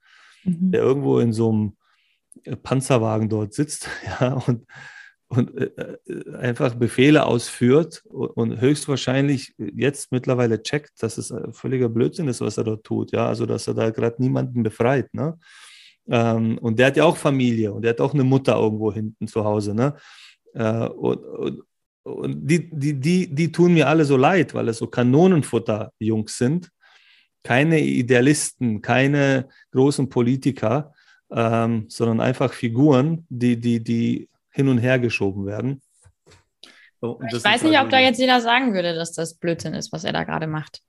[0.44, 0.72] mhm.
[0.72, 1.78] der irgendwo in so einem
[2.44, 3.88] äh, Panzerwagen dort sitzt
[4.20, 4.66] ja, und,
[5.28, 5.70] und äh,
[6.08, 12.58] äh, einfach Befehle ausführt und höchstwahrscheinlich jetzt mittlerweile checkt, dass es völliger Blödsinn ist, was
[12.58, 13.12] er dort tut.
[13.12, 15.14] Ja, also dass er da gerade niemanden befreit.
[15.14, 15.38] Ne?
[16.10, 19.28] Ähm, und der hat ja auch Familie und der hat auch eine Mutter irgendwo hinten
[19.28, 19.76] zu Hause.
[19.76, 19.95] Ne?
[20.54, 21.63] Äh, und, und,
[22.04, 26.72] und die, die, die, die tun mir alle so leid, weil es so Kanonenfutter-Jungs sind.
[27.43, 30.93] Keine Idealisten, keine großen Politiker,
[31.32, 35.82] ähm, sondern einfach Figuren, die, die, die hin und her geschoben werden.
[37.00, 40.04] Und ich weiß nicht, ob da jetzt jeder sagen würde, dass das Blödsinn ist, was
[40.04, 40.82] er da gerade macht.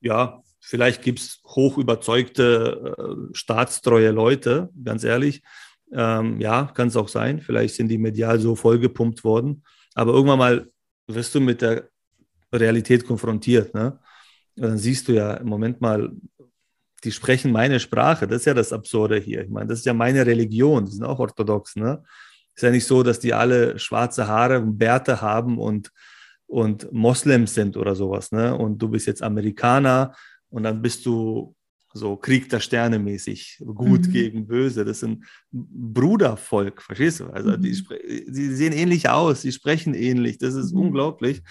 [0.00, 5.42] Ja, vielleicht gibt es hoch überzeugte, äh, staatstreue Leute, ganz ehrlich.
[5.92, 7.40] Ähm, ja, kann es auch sein.
[7.40, 9.62] Vielleicht sind die medial so vollgepumpt worden.
[9.94, 10.68] Aber irgendwann mal
[11.06, 11.88] wirst du mit der
[12.52, 13.74] Realität konfrontiert.
[13.74, 13.98] Ne?
[14.56, 16.10] Dann siehst du ja im Moment mal,
[17.04, 18.26] die sprechen meine Sprache.
[18.26, 19.42] Das ist ja das Absurde hier.
[19.44, 20.84] Ich meine, das ist ja meine Religion.
[20.84, 21.76] Die sind auch orthodox.
[21.76, 22.02] Ne?
[22.56, 25.92] Ist ja nicht so, dass die alle schwarze Haare und Bärte haben und,
[26.48, 28.32] und Moslems sind oder sowas.
[28.32, 28.56] Ne?
[28.56, 30.12] Und du bist jetzt Amerikaner
[30.50, 31.54] und dann bist du
[31.92, 34.12] so Krieg der Sterne mäßig, gut mhm.
[34.12, 34.84] gegen böse.
[34.84, 37.26] Das sind Brudervolk, verstehst du?
[37.28, 37.62] Also mhm.
[37.62, 37.84] die,
[38.28, 40.38] die, sehen ähnlich aus, die sprechen ähnlich.
[40.38, 40.82] Das ist mhm.
[40.82, 41.42] unglaublich.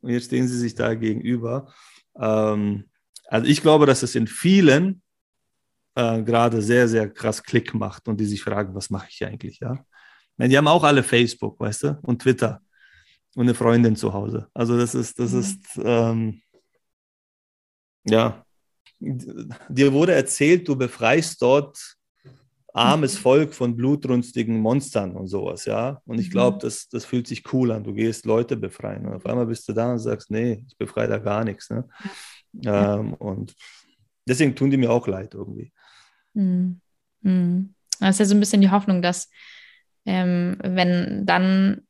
[0.00, 1.72] Und jetzt stehen sie sich da gegenüber.
[2.18, 2.84] Ähm,
[3.28, 5.02] also ich glaube, dass es in vielen
[5.94, 9.60] äh, gerade sehr, sehr krass Klick macht und die sich fragen, was mache ich eigentlich,
[9.60, 9.84] ja?
[10.36, 12.62] Meine, die haben auch alle Facebook, weißt du, und Twitter
[13.34, 14.48] und eine Freundin zu Hause.
[14.54, 15.40] Also das ist, das mhm.
[15.40, 16.41] ist, ähm,
[18.04, 18.44] ja,
[19.00, 21.78] dir wurde erzählt, du befreist dort
[22.72, 23.18] armes.
[23.18, 26.00] Volk von blutrünstigen Monstern und sowas, ja.
[26.06, 26.60] Und ich glaube, mhm.
[26.60, 27.84] das, das fühlt sich cool an.
[27.84, 29.06] Du gehst Leute befreien.
[29.06, 31.70] Und auf einmal bist du da und sagst, nee, ich befreie da gar nichts.
[31.70, 31.86] Ne?
[32.52, 32.98] Ja.
[32.98, 33.54] Ähm, und
[34.26, 35.72] deswegen tun die mir auch leid irgendwie.
[36.34, 36.80] Mhm.
[37.20, 37.74] Mhm.
[38.00, 39.30] Das ist ja so ein bisschen die Hoffnung, dass
[40.06, 41.82] ähm, wenn dann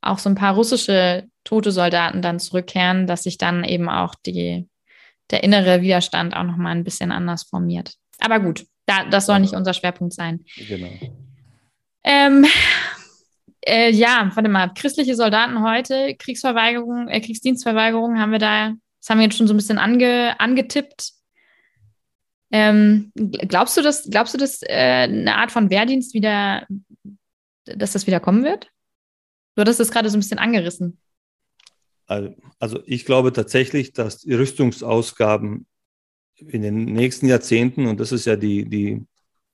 [0.00, 4.68] auch so ein paar russische tote Soldaten dann zurückkehren, dass sich dann eben auch die,
[5.30, 7.94] der innere Widerstand auch nochmal ein bisschen anders formiert.
[8.18, 10.44] Aber gut, da, das soll nicht unser Schwerpunkt sein.
[10.68, 10.90] Genau.
[12.04, 12.46] Ähm,
[13.64, 19.18] äh, ja, warte mal, christliche Soldaten heute, Kriegsverweigerung, äh, Kriegsdienstverweigerung haben wir da, das haben
[19.18, 21.12] wir jetzt schon so ein bisschen ange, angetippt.
[22.50, 26.66] Ähm, glaubst du, dass, glaubst du, dass äh, eine Art von Wehrdienst wieder,
[27.64, 28.68] dass das wieder kommen wird?
[29.54, 30.98] Du hattest das gerade so ein bisschen angerissen.
[32.58, 35.66] Also ich glaube tatsächlich, dass die Rüstungsausgaben
[36.36, 39.04] in den nächsten Jahrzehnten, und das ist ja die, die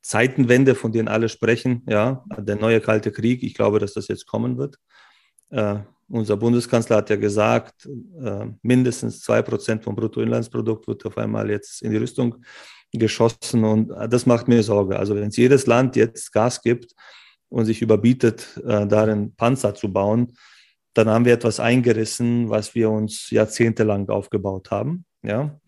[0.02, 4.26] Zeitenwende, von denen alle sprechen, ja, der neue Kalte Krieg, ich glaube, dass das jetzt
[4.26, 4.78] kommen wird.
[5.50, 7.86] Äh, unser Bundeskanzler hat ja gesagt,
[8.22, 12.36] äh, mindestens zwei Prozent vom Bruttoinlandsprodukt wird auf einmal jetzt in die Rüstung
[12.92, 14.98] geschossen und das macht mir Sorge.
[14.98, 16.94] Also wenn es jedes Land jetzt Gas gibt
[17.50, 20.32] und sich überbietet, äh, darin Panzer zu bauen,
[20.94, 25.04] dann haben wir etwas eingerissen, was wir uns jahrzehntelang aufgebaut haben.
[25.22, 25.58] Ja.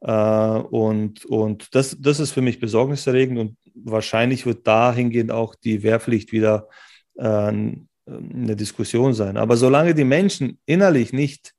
[0.00, 5.82] Äh, und und das, das ist für mich besorgniserregend und wahrscheinlich wird dahingehend auch die
[5.82, 6.68] Wehrpflicht wieder
[7.16, 9.36] äh, eine Diskussion sein.
[9.36, 11.54] Aber solange die Menschen innerlich nicht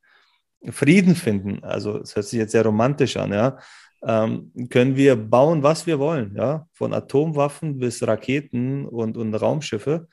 [0.70, 3.58] Frieden finden, also das hört sich jetzt sehr romantisch an, ja,
[4.04, 10.08] ähm, können wir bauen, was wir wollen, ja, von Atomwaffen bis Raketen und, und Raumschiffe.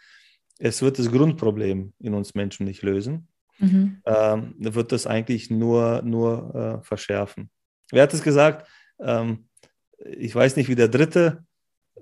[0.59, 3.29] Es wird das Grundproblem in uns Menschen nicht lösen.
[3.59, 4.03] Mhm.
[4.05, 7.51] Ähm, wird das eigentlich nur, nur äh, verschärfen.
[7.91, 8.69] Wer hat es gesagt?
[9.01, 9.49] Ähm,
[9.99, 11.45] ich weiß nicht, wie der dritte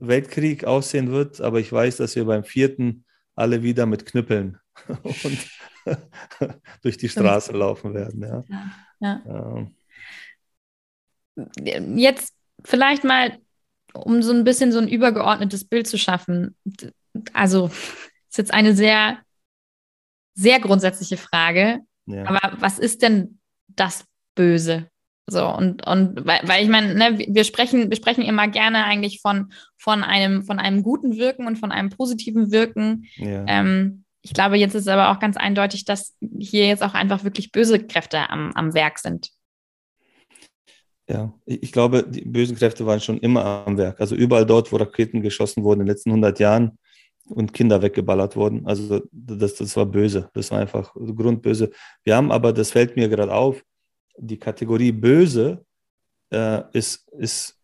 [0.00, 3.04] Weltkrieg aussehen wird, aber ich weiß, dass wir beim vierten
[3.36, 4.58] alle wieder mit Knüppeln
[5.02, 5.48] und
[6.82, 8.22] durch die Straße laufen werden.
[8.22, 8.44] Ja.
[9.00, 9.56] ja, ja.
[9.56, 9.74] Ähm.
[11.96, 13.38] Jetzt vielleicht mal,
[13.92, 16.56] um so ein bisschen so ein übergeordnetes Bild zu schaffen.
[17.32, 17.70] Also,
[18.34, 19.18] ist jetzt eine sehr,
[20.34, 21.78] sehr grundsätzliche Frage.
[22.06, 22.26] Ja.
[22.26, 24.88] Aber was ist denn das Böse?
[25.26, 29.20] So, und, und weil, weil ich meine, ne, wir sprechen, wir sprechen immer gerne eigentlich
[29.22, 33.06] von, von, einem, von einem guten Wirken und von einem positiven Wirken.
[33.16, 33.44] Ja.
[33.46, 37.52] Ähm, ich glaube, jetzt ist aber auch ganz eindeutig, dass hier jetzt auch einfach wirklich
[37.52, 39.30] böse Kräfte am, am Werk sind.
[41.08, 44.00] Ja, ich glaube, die bösen Kräfte waren schon immer am Werk.
[44.00, 46.78] Also überall dort, wo Raketen geschossen wurden in den letzten 100 Jahren
[47.28, 48.66] und Kinder weggeballert wurden.
[48.66, 50.30] Also das, das war böse.
[50.34, 51.70] Das war einfach grundböse.
[52.04, 53.62] Wir haben aber, das fällt mir gerade auf,
[54.16, 55.64] die Kategorie böse
[56.30, 57.58] äh, ist, ist,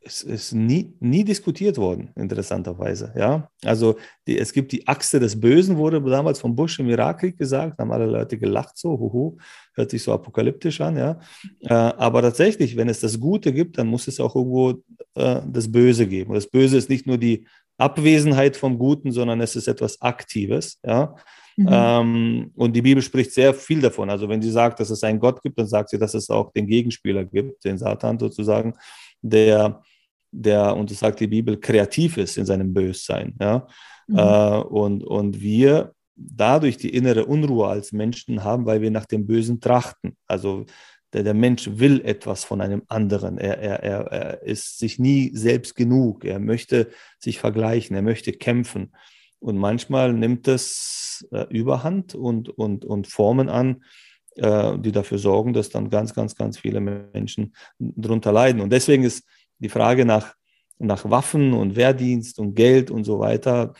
[0.00, 3.12] ist, ist nie, nie diskutiert worden, interessanterweise.
[3.16, 3.48] Ja?
[3.64, 7.78] Also die, es gibt die Achse des Bösen, wurde damals von Bush im Irakkrieg gesagt,
[7.78, 9.36] haben alle Leute gelacht, so, huhu,
[9.74, 10.96] hört sich so apokalyptisch an.
[10.96, 11.20] Ja?
[11.60, 14.82] Äh, aber tatsächlich, wenn es das Gute gibt, dann muss es auch irgendwo
[15.14, 16.30] äh, das Böse geben.
[16.30, 17.46] Und das Böse ist nicht nur die
[17.78, 20.78] Abwesenheit vom Guten, sondern es ist etwas Aktives.
[20.84, 21.14] Ja?
[21.56, 21.68] Mhm.
[21.70, 24.10] Ähm, und die Bibel spricht sehr viel davon.
[24.10, 26.52] Also wenn sie sagt, dass es einen Gott gibt, dann sagt sie, dass es auch
[26.52, 28.74] den Gegenspieler gibt, den Satan sozusagen,
[29.20, 29.82] der,
[30.30, 33.34] der, und das sagt die Bibel, kreativ ist in seinem Bössein.
[33.40, 33.66] Ja?
[34.06, 34.18] Mhm.
[34.18, 39.26] Äh, und, und wir dadurch die innere Unruhe als Menschen haben, weil wir nach dem
[39.26, 40.16] Bösen trachten.
[40.26, 40.66] Also
[41.12, 43.38] der, der Mensch will etwas von einem anderen.
[43.38, 46.24] Er, er, er, er ist sich nie selbst genug.
[46.24, 47.94] Er möchte sich vergleichen.
[47.94, 48.92] Er möchte kämpfen.
[49.38, 53.82] Und manchmal nimmt es äh, Überhand und, und, und Formen an,
[54.36, 58.62] äh, die dafür sorgen, dass dann ganz, ganz, ganz viele Menschen darunter leiden.
[58.62, 59.24] Und deswegen ist
[59.58, 60.34] die Frage nach,
[60.78, 63.74] nach Waffen und Wehrdienst und Geld und so weiter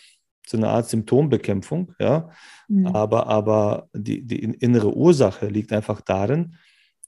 [0.47, 1.95] so eine Art Symptombekämpfung.
[1.99, 2.31] Ja?
[2.69, 2.87] Mhm.
[2.89, 6.57] Aber, aber die, die innere Ursache liegt einfach darin,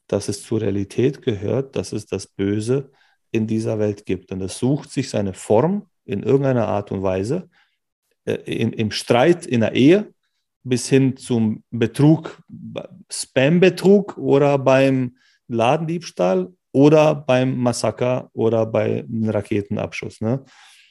[0.06, 2.90] dass es zur Realität gehört, dass es das Böse
[3.30, 4.30] in dieser Welt gibt.
[4.32, 7.48] Und es sucht sich seine Form in irgendeiner Art und Weise,
[8.24, 10.12] äh, im, im Streit in der Ehe
[10.62, 12.42] bis hin zum Betrug,
[13.10, 15.16] Spam-Betrug oder beim
[15.48, 20.20] Ladendiebstahl oder beim Massaker oder beim Raketenabschuss.
[20.20, 20.44] Ne?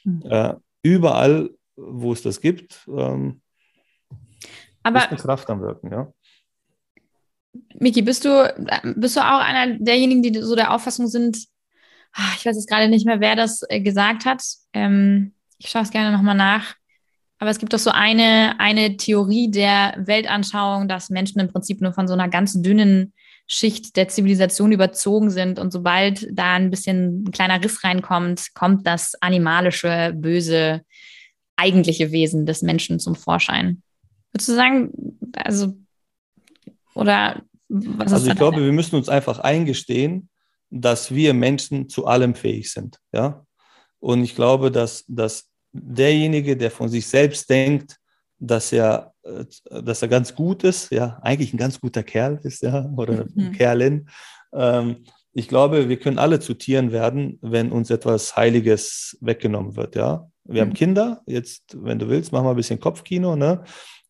[0.04, 0.22] Mhm.
[0.28, 3.40] Äh, überall, wo es das gibt, ähm,
[4.82, 5.90] Aber ist eine Kraft am Wirken.
[5.90, 6.12] Ja?
[7.78, 8.52] Miki, bist du,
[8.96, 11.38] bist du auch einer derjenigen, die so der Auffassung sind,
[12.14, 14.42] ah, ich weiß jetzt gerade nicht mehr, wer das äh, gesagt hat.
[14.72, 16.74] Ähm, ich schaue es gerne nochmal nach.
[17.38, 21.92] Aber es gibt doch so eine, eine Theorie der Weltanschauung, dass Menschen im Prinzip nur
[21.92, 23.12] von so einer ganz dünnen
[23.46, 25.58] Schicht der Zivilisation überzogen sind.
[25.58, 30.82] Und sobald da ein bisschen ein kleiner Riss reinkommt, kommt das animalische, böse,
[31.56, 33.82] eigentliche Wesen des Menschen zum Vorschein.
[34.32, 34.90] Würdest du sagen,
[35.36, 35.76] also,
[36.94, 40.28] oder was Also ich glaube, wir müssen uns einfach eingestehen,
[40.70, 42.98] dass wir Menschen zu allem fähig sind.
[43.12, 43.44] Ja?
[44.00, 47.98] Und ich glaube, dass, dass derjenige, der von sich selbst denkt,
[48.38, 49.44] dass er, äh,
[49.82, 53.48] dass er ganz gut ist, ja, eigentlich ein ganz guter Kerl ist, ja, oder eine
[53.48, 53.52] mhm.
[53.52, 54.08] Kerlin.
[54.52, 59.96] Ähm, ich glaube, wir können alle zu Tieren werden, wenn uns etwas Heiliges weggenommen wird,
[59.96, 60.28] ja.
[60.44, 60.68] Wir mhm.
[60.68, 63.64] haben Kinder, jetzt, wenn du willst, mach mal ein bisschen Kopfkino, ne?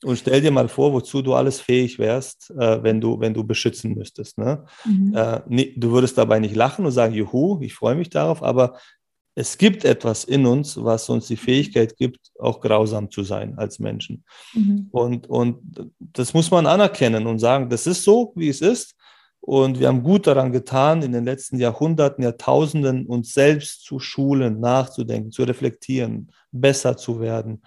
[0.05, 3.45] Und stell dir mal vor, wozu du alles fähig wärst, äh, wenn, du, wenn du
[3.45, 4.39] beschützen müsstest.
[4.39, 4.65] Ne?
[4.85, 5.15] Mhm.
[5.15, 8.79] Äh, nee, du würdest dabei nicht lachen und sagen, juhu, ich freue mich darauf, aber
[9.35, 13.79] es gibt etwas in uns, was uns die Fähigkeit gibt, auch grausam zu sein als
[13.79, 14.25] Menschen.
[14.53, 14.89] Mhm.
[14.93, 18.95] Und, und das muss man anerkennen und sagen, das ist so, wie es ist.
[19.41, 24.61] Und wir haben gut daran getan, in den letzten Jahrhunderten, Jahrtausenden uns selbst zu schulen,
[24.61, 27.61] nachzudenken, zu reflektieren, besser zu werden,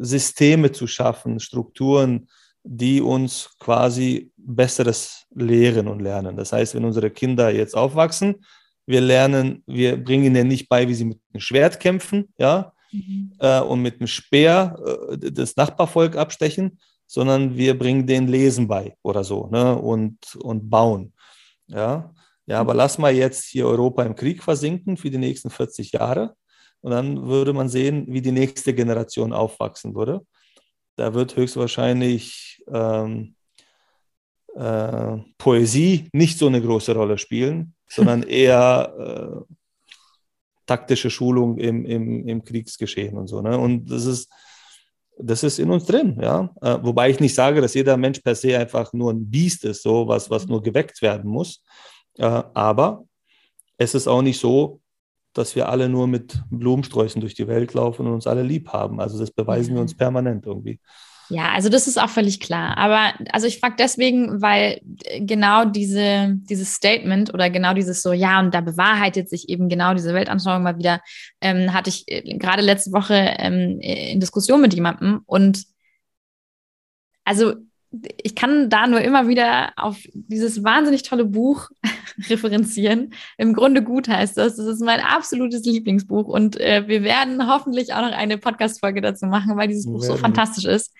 [0.00, 2.28] Systeme zu schaffen, Strukturen,
[2.62, 6.36] die uns quasi Besseres lehren und lernen.
[6.36, 8.44] Das heißt, wenn unsere Kinder jetzt aufwachsen,
[8.86, 13.32] wir lernen, wir bringen ihnen nicht bei, wie sie mit dem Schwert kämpfen, ja, mhm.
[13.38, 14.78] äh, und mit dem Speer
[15.10, 20.68] äh, das Nachbarvolk abstechen, sondern wir bringen denen Lesen bei oder so, ne, und, und
[20.70, 21.12] bauen,
[21.66, 22.12] ja.
[22.46, 26.36] Ja, aber lass mal jetzt hier Europa im Krieg versinken für die nächsten 40 Jahre.
[26.84, 30.20] Und dann würde man sehen, wie die nächste Generation aufwachsen würde.
[30.96, 33.36] Da wird höchstwahrscheinlich ähm,
[34.54, 39.54] äh, Poesie nicht so eine große Rolle spielen, sondern eher äh,
[40.66, 43.40] taktische Schulung im, im, im Kriegsgeschehen und so.
[43.40, 43.56] Ne?
[43.56, 44.30] Und das ist,
[45.16, 46.50] das ist in uns drin, ja.
[46.60, 49.82] Äh, wobei ich nicht sage, dass jeder Mensch per se einfach nur ein Biest ist,
[49.82, 51.64] so was, was nur geweckt werden muss.
[52.18, 53.06] Äh, aber
[53.78, 54.82] es ist auch nicht so,
[55.34, 59.00] dass wir alle nur mit Blumensträußen durch die Welt laufen und uns alle lieb haben.
[59.00, 60.80] Also das beweisen wir uns permanent irgendwie.
[61.30, 62.76] Ja, also das ist auch völlig klar.
[62.76, 64.80] Aber also ich frage deswegen, weil
[65.18, 69.94] genau diese, dieses Statement oder genau dieses so, ja, und da bewahrheitet sich eben genau
[69.94, 71.00] diese Weltanschauung mal wieder,
[71.40, 75.64] ähm, hatte ich äh, gerade letzte Woche ähm, in Diskussion mit jemandem und
[77.24, 77.54] also
[78.22, 81.70] ich kann da nur immer wieder auf dieses wahnsinnig tolle Buch
[82.28, 83.14] referenzieren.
[83.38, 84.56] Im Grunde gut heißt das.
[84.56, 89.26] Das ist mein absolutes Lieblingsbuch und äh, wir werden hoffentlich auch noch eine Podcast-Folge dazu
[89.26, 90.92] machen, weil dieses Buch so fantastisch ist.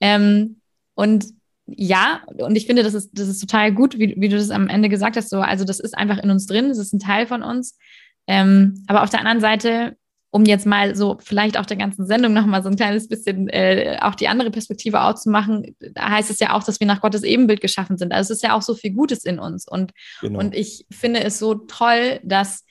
[0.00, 0.60] Ähm,
[0.94, 1.26] und
[1.66, 4.68] ja, und ich finde, das ist, das ist total gut, wie, wie du das am
[4.68, 5.30] Ende gesagt hast.
[5.30, 7.78] So, also, das ist einfach in uns drin, das ist ein Teil von uns.
[8.26, 9.96] Ähm, aber auf der anderen Seite
[10.34, 13.98] um jetzt mal so vielleicht auch der ganzen Sendung nochmal so ein kleines bisschen äh,
[14.00, 17.60] auch die andere Perspektive aufzumachen, da heißt es ja auch, dass wir nach Gottes Ebenbild
[17.60, 18.12] geschaffen sind.
[18.12, 19.68] Also es ist ja auch so viel Gutes in uns.
[19.68, 19.92] Und,
[20.22, 20.38] genau.
[20.38, 22.64] und ich finde es so toll, dass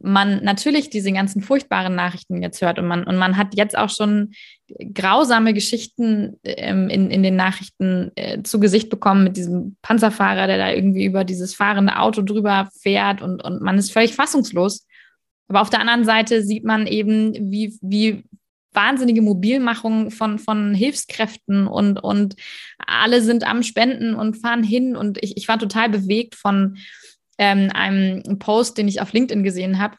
[0.00, 3.88] man natürlich diese ganzen furchtbaren Nachrichten jetzt hört und man, und man hat jetzt auch
[3.88, 4.32] schon
[4.92, 10.58] grausame Geschichten ähm, in, in den Nachrichten äh, zu Gesicht bekommen mit diesem Panzerfahrer, der
[10.58, 14.86] da irgendwie über dieses fahrende Auto drüber fährt und, und man ist völlig fassungslos.
[15.48, 18.24] Aber auf der anderen Seite sieht man eben, wie, wie
[18.72, 22.36] wahnsinnige Mobilmachung von, von Hilfskräften und, und
[22.78, 24.96] alle sind am Spenden und fahren hin.
[24.96, 26.76] Und ich, ich war total bewegt von
[27.38, 29.96] ähm, einem Post, den ich auf LinkedIn gesehen habe,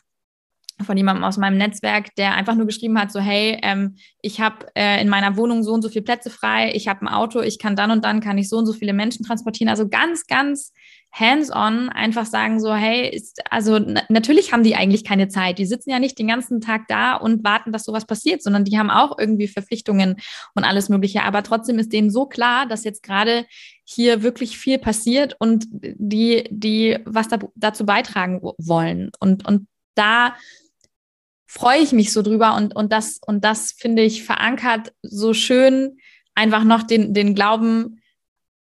[0.86, 4.68] von jemandem aus meinem Netzwerk, der einfach nur geschrieben hat, so hey, ähm, ich habe
[4.76, 7.58] äh, in meiner Wohnung so und so viele Plätze frei, ich habe ein Auto, ich
[7.58, 9.70] kann dann und dann, kann ich so und so viele Menschen transportieren.
[9.70, 10.72] Also ganz, ganz
[11.12, 15.58] hands-on einfach sagen so, hey, ist, also natürlich haben die eigentlich keine Zeit.
[15.58, 18.78] Die sitzen ja nicht den ganzen Tag da und warten, dass sowas passiert, sondern die
[18.78, 20.18] haben auch irgendwie Verpflichtungen
[20.54, 21.24] und alles Mögliche.
[21.24, 23.46] Aber trotzdem ist denen so klar, dass jetzt gerade
[23.84, 29.12] hier wirklich viel passiert und die, die was da, dazu beitragen wollen.
[29.20, 30.36] Und, und da
[31.48, 35.98] freue ich mich so drüber und, und das, und das finde ich verankert so schön
[36.36, 38.02] einfach noch den, den Glauben,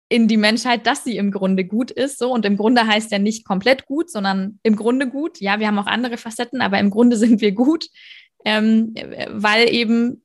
[0.07, 2.19] in die Menschheit, dass sie im Grunde gut ist.
[2.19, 5.39] So und im Grunde heißt ja nicht komplett gut, sondern im Grunde gut.
[5.41, 7.87] Ja, wir haben auch andere Facetten, aber im Grunde sind wir gut,
[8.43, 8.93] ähm,
[9.29, 10.23] weil eben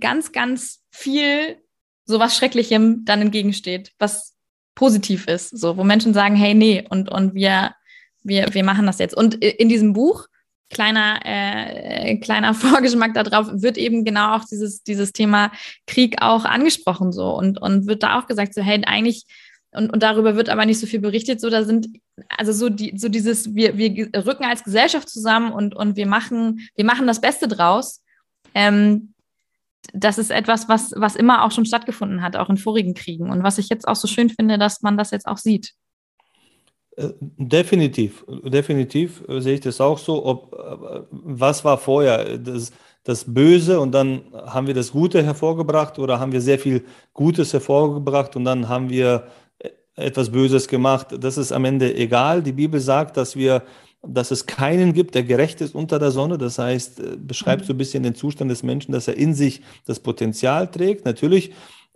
[0.00, 1.58] ganz, ganz viel
[2.04, 4.34] sowas Schrecklichem dann entgegensteht, was
[4.74, 7.74] positiv ist, so wo Menschen sagen, hey, nee, und und wir
[8.22, 9.14] wir wir machen das jetzt.
[9.14, 10.27] Und in diesem Buch
[10.70, 15.50] kleiner, äh, kleiner Vorgeschmack darauf, wird eben genau auch dieses, dieses Thema
[15.86, 19.24] Krieg auch angesprochen so und, und wird da auch gesagt, so, hey, eigentlich,
[19.70, 21.88] und, und darüber wird aber nicht so viel berichtet, so da sind,
[22.36, 26.68] also so, die, so dieses, wir, wir rücken als Gesellschaft zusammen und, und wir machen,
[26.74, 28.02] wir machen das Beste draus.
[28.54, 29.14] Ähm,
[29.92, 33.30] das ist etwas, was, was immer auch schon stattgefunden hat, auch in vorigen Kriegen.
[33.30, 35.72] Und was ich jetzt auch so schön finde, dass man das jetzt auch sieht.
[36.98, 40.24] Äh, definitiv, definitiv sehe ich das auch so.
[40.26, 42.38] Ob, äh, was war vorher?
[42.38, 42.72] Das,
[43.04, 46.84] das Böse und dann haben wir das Gute hervorgebracht oder haben wir sehr viel
[47.14, 49.28] Gutes hervorgebracht und dann haben wir
[49.60, 51.08] äh, etwas Böses gemacht?
[51.20, 52.42] Das ist am Ende egal.
[52.42, 53.62] Die Bibel sagt, dass wir
[54.06, 56.38] dass es keinen gibt, der gerecht ist unter der Sonne.
[56.38, 59.98] Das heißt, beschreibt so ein bisschen den Zustand des Menschen, dass er in sich das
[59.98, 61.04] Potenzial trägt.
[61.04, 61.50] Natürlich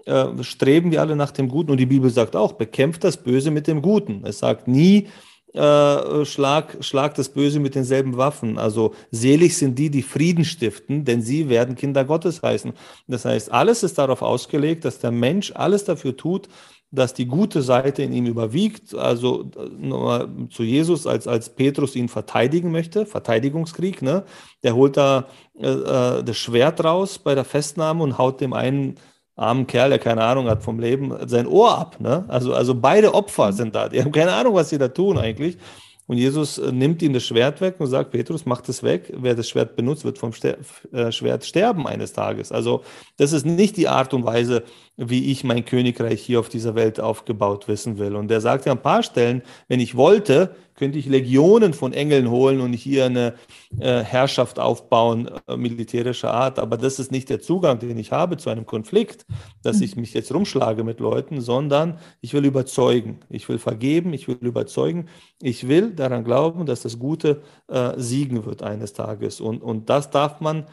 [0.07, 1.70] äh, streben wir alle nach dem Guten.
[1.70, 4.22] Und die Bibel sagt auch, bekämpft das Böse mit dem Guten.
[4.24, 5.09] Es sagt nie,
[5.55, 8.59] äh, schlag, schlag das Böse mit denselben Waffen.
[8.59, 12.72] Also selig sind die, die Frieden stiften, denn sie werden Kinder Gottes heißen.
[13.07, 16.48] Das heißt, alles ist darauf ausgelegt, dass der Mensch alles dafür tut,
[16.90, 18.94] dass die gute Seite in ihm überwiegt.
[18.94, 24.24] Also nochmal zu Jesus, als, als Petrus ihn verteidigen möchte, Verteidigungskrieg, ne?
[24.62, 25.28] der holt da
[25.59, 28.96] äh, äh das Schwert raus bei der Festnahme und haut dem einen
[29.37, 31.97] armen Kerl, der keine Ahnung hat vom Leben, sein Ohr ab.
[32.01, 32.24] Ne?
[32.28, 33.53] Also, also beide Opfer mhm.
[33.53, 33.89] sind da.
[33.89, 35.59] Die haben keine Ahnung, was sie da tun eigentlich.
[36.07, 39.12] Und Jesus äh, nimmt ihm das Schwert weg und sagt, Petrus, mach das weg.
[39.16, 40.59] Wer das Schwert benutzt, wird vom Ster
[40.93, 42.53] äh, Schwert sterben eines Tages.
[42.53, 42.83] Also
[43.16, 44.64] das ist nicht die Art und Weise,
[44.97, 48.16] wie ich mein Königreich hier auf dieser Welt aufgebaut wissen will.
[48.16, 51.93] Und er sagt ja an ein paar Stellen, wenn ich wollte, könnte ich Legionen von
[51.93, 53.35] Engeln holen und hier eine
[53.78, 56.59] äh, Herrschaft aufbauen, äh, militärischer Art.
[56.59, 59.24] Aber das ist nicht der Zugang, den ich habe zu einem Konflikt,
[59.62, 63.20] dass ich mich jetzt rumschlage mit Leuten, sondern ich will überzeugen.
[63.30, 65.07] Ich will vergeben, ich will überzeugen.
[65.41, 69.41] Ich will daran glauben, dass das Gute äh, siegen wird eines Tages.
[69.41, 70.66] Und, und das darf man,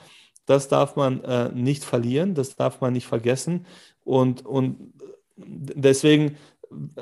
[0.48, 3.68] das darf man äh, nicht verlieren, das darf man nicht vergessen.
[4.04, 4.92] Und, und
[5.38, 6.36] deswegen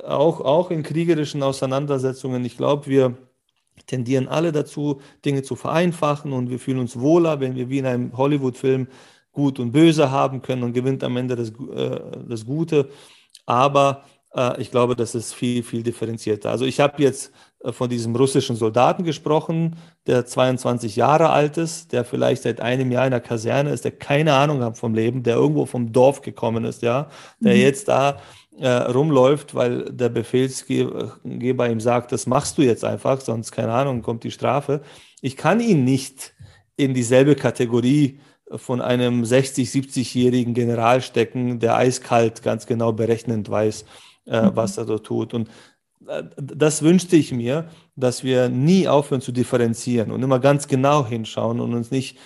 [0.04, 3.18] auch, auch in kriegerischen Auseinandersetzungen, ich glaube, wir
[3.86, 7.86] tendieren alle dazu, Dinge zu vereinfachen und wir fühlen uns wohler, wenn wir wie in
[7.86, 8.88] einem Hollywood-Film
[9.32, 12.90] Gut und Böse haben können und gewinnt am Ende das, äh, das Gute.
[13.46, 14.04] Aber
[14.34, 16.50] äh, ich glaube, das ist viel, viel differenzierter.
[16.50, 17.32] Also ich habe jetzt
[17.64, 19.76] äh, von diesem russischen Soldaten gesprochen,
[20.08, 23.92] der 22 Jahre alt ist, der vielleicht seit einem Jahr in der Kaserne ist, der
[23.92, 27.10] keine Ahnung hat vom Leben, der irgendwo vom Dorf gekommen ist, ja,
[27.40, 27.62] der mhm.
[27.62, 28.18] jetzt da
[28.60, 34.02] äh, rumläuft, weil der Befehlsgeber ihm sagt, das machst du jetzt einfach, sonst keine Ahnung,
[34.02, 34.82] kommt die Strafe.
[35.22, 36.34] Ich kann ihn nicht
[36.76, 43.86] in dieselbe Kategorie von einem 60, 70-jährigen General stecken, der eiskalt ganz genau berechnend weiß,
[44.26, 44.56] äh, mhm.
[44.56, 45.34] was er da tut.
[45.34, 45.50] Und
[46.08, 51.06] äh, das wünschte ich mir, dass wir nie aufhören zu differenzieren und immer ganz genau
[51.06, 52.18] hinschauen und uns nicht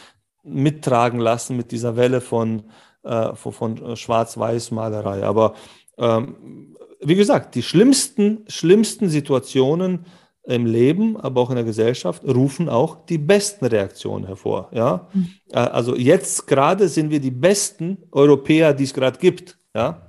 [0.43, 2.63] mittragen lassen mit dieser Welle von,
[3.03, 5.23] äh, von, von Schwarz-Weiß-Malerei.
[5.23, 5.55] Aber
[6.01, 10.05] ähm, wie gesagt, die schlimmsten, schlimmsten Situationen
[10.43, 14.69] im Leben, aber auch in der Gesellschaft rufen auch die besten Reaktionen hervor.
[14.73, 15.07] Ja?
[15.13, 15.29] Mhm.
[15.51, 19.57] Äh, also jetzt gerade sind wir die besten Europäer, die es gerade gibt.
[19.73, 20.07] Ja?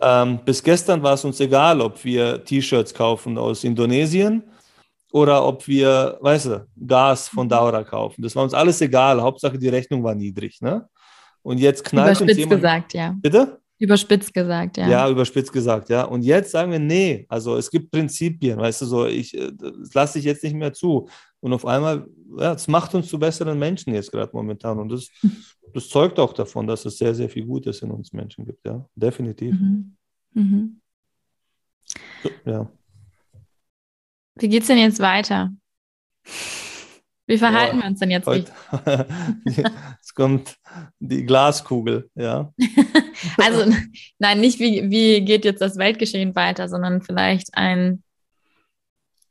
[0.00, 4.42] Ähm, bis gestern war es uns egal, ob wir T-Shirts kaufen aus Indonesien
[5.12, 7.50] oder ob wir, weißt du, Gas von mhm.
[7.50, 8.22] Daura kaufen.
[8.22, 9.20] Das war uns alles egal.
[9.20, 10.60] Hauptsache die Rechnung war niedrig.
[10.60, 10.88] Ne?
[11.42, 12.62] Und jetzt knallt uns jemand.
[12.62, 13.14] gesagt, ja.
[13.20, 13.60] Bitte?
[13.80, 14.86] Überspitzt gesagt, ja.
[14.86, 16.04] Ja, überspitzt gesagt, ja.
[16.04, 19.94] Und jetzt sagen wir, nee, also es gibt Prinzipien, weißt du, so, ich, äh, das
[19.94, 21.08] lasse ich jetzt nicht mehr zu.
[21.40, 22.06] Und auf einmal,
[22.38, 24.78] ja, es macht uns zu besseren Menschen jetzt gerade momentan.
[24.78, 25.08] Und das,
[25.72, 28.86] das zeugt auch davon, dass es sehr, sehr viel Gutes in uns Menschen gibt, ja.
[28.94, 29.58] Definitiv.
[29.58, 29.96] Mhm.
[30.34, 30.80] Mhm.
[32.44, 32.70] Ja.
[34.34, 35.54] Wie geht's denn jetzt weiter?
[37.26, 38.26] Wie verhalten Boah, wir uns denn jetzt?
[38.26, 38.52] Heute,
[39.46, 39.66] es
[40.20, 40.58] kommt
[40.98, 42.52] die Glaskugel, ja.
[43.38, 43.74] also,
[44.18, 48.02] nein, nicht wie, wie geht jetzt das Weltgeschehen weiter, sondern vielleicht ein,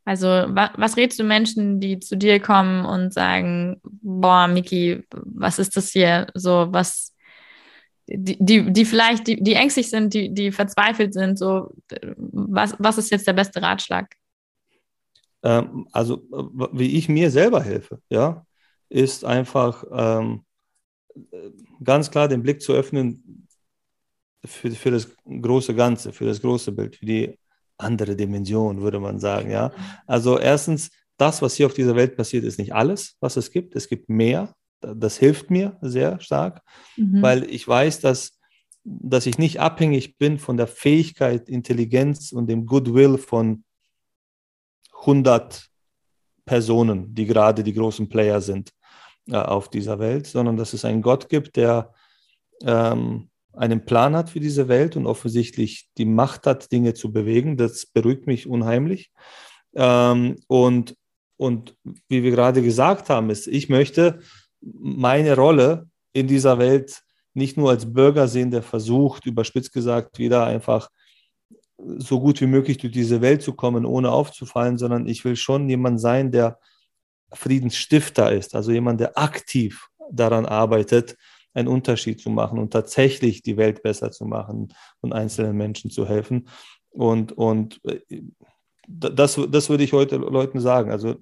[0.04, 5.60] also wa, was rätst du Menschen, die zu dir kommen und sagen, boah, Miki, was
[5.60, 6.26] ist das hier?
[6.34, 7.14] So, was,
[8.08, 11.72] die, die, die vielleicht, die, die ängstlich sind, die, die verzweifelt sind, so,
[12.18, 14.16] was, was ist jetzt der beste Ratschlag?
[15.44, 16.24] Ähm, also
[16.74, 18.44] wie ich mir selber helfe, ja,
[18.90, 20.46] ist einfach ähm,
[21.84, 23.48] ganz klar den Blick zu öffnen,
[24.46, 27.38] für, für das große Ganze, für das große Bild, für die
[27.78, 29.52] andere Dimension, würde man sagen.
[29.52, 29.72] Ja?
[30.06, 33.76] Also erstens, das, was hier auf dieser Welt passiert, ist nicht alles, was es gibt.
[33.76, 34.56] Es gibt mehr.
[34.82, 36.62] Das hilft mir sehr stark,
[36.96, 37.22] mhm.
[37.22, 38.40] weil ich weiß, dass,
[38.86, 43.66] dass ich nicht abhängig bin von der Fähigkeit, Intelligenz und dem Goodwill von
[45.02, 45.68] 100
[46.46, 48.72] Personen, die gerade die großen Player sind
[49.30, 51.94] äh, auf dieser Welt, sondern dass es einen Gott gibt, der
[52.64, 57.58] ähm, einen Plan hat für diese Welt und offensichtlich die Macht hat, Dinge zu bewegen.
[57.58, 59.12] Das beruhigt mich unheimlich.
[59.76, 60.96] Ähm, und,
[61.38, 61.76] und
[62.08, 64.20] wie wir gerade gesagt haben, ist, ich möchte
[64.62, 67.02] meine Rolle in dieser Welt
[67.34, 70.90] nicht nur als Bürger sehen, der versucht, überspitzt gesagt, wieder einfach
[71.98, 75.70] so gut wie möglich durch diese Welt zu kommen, ohne aufzufallen, sondern ich will schon
[75.70, 76.60] jemand sein, der
[77.34, 81.18] Friedensstifter ist, also jemand, der aktiv daran arbeitet,
[81.54, 86.08] einen Unterschied zu machen und tatsächlich die Welt besser zu machen und einzelnen Menschen zu
[86.08, 86.48] helfen.
[86.92, 88.00] Und, und äh,
[88.88, 90.92] das, das würde ich heute Leuten sagen.
[90.92, 91.16] Also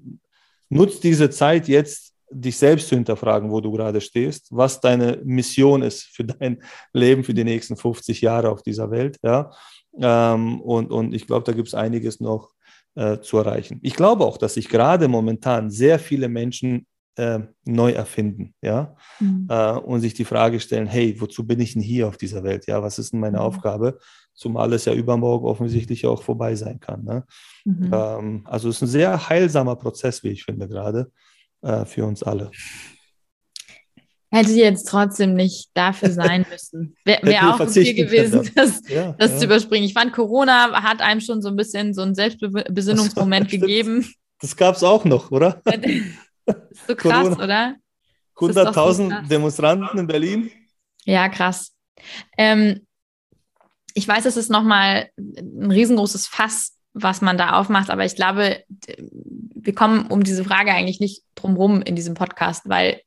[0.70, 5.82] nutzt diese Zeit jetzt, dich selbst zu hinterfragen, wo du gerade stehst, was deine Mission
[5.82, 9.18] ist für dein Leben für die nächsten 50 Jahre auf dieser Welt.
[9.24, 9.52] Ja?
[9.98, 12.52] Ähm, und, und ich glaube, da gibt es einiges noch
[12.98, 13.80] äh, zu erreichen.
[13.84, 19.48] Ich glaube auch, dass sich gerade momentan sehr viele Menschen äh, neu erfinden, ja, mhm.
[19.50, 22.66] äh, und sich die Frage stellen, hey, wozu bin ich denn hier auf dieser Welt?
[22.68, 23.44] Ja, was ist denn meine mhm.
[23.44, 24.00] Aufgabe?
[24.34, 27.04] Zumal es ja übermorgen offensichtlich auch vorbei sein kann.
[27.04, 27.24] Ne?
[27.66, 27.92] Mhm.
[27.94, 31.12] Ähm, also es ist ein sehr heilsamer Prozess, wie ich finde, gerade
[31.62, 32.52] äh, für uns alle.
[34.30, 36.96] Hätte jetzt trotzdem nicht dafür sein müssen.
[37.06, 39.38] Wäre wär auch okay gewesen, das, ja, das ja.
[39.38, 39.86] zu überspringen.
[39.86, 44.06] Ich fand, Corona hat einem schon so ein bisschen so einen Selbstbesinnungsmoment gegeben.
[44.42, 45.62] Das gab es auch noch, oder?
[46.88, 47.44] so krass, Corona.
[47.44, 47.76] oder?
[48.36, 50.52] 100.000 so Demonstranten in Berlin.
[51.06, 51.74] Ja, krass.
[52.38, 52.86] Ähm,
[53.94, 58.64] ich weiß, es ist nochmal ein riesengroßes Fass, was man da aufmacht, aber ich glaube,
[59.56, 63.02] wir kommen um diese Frage eigentlich nicht drumherum in diesem Podcast, weil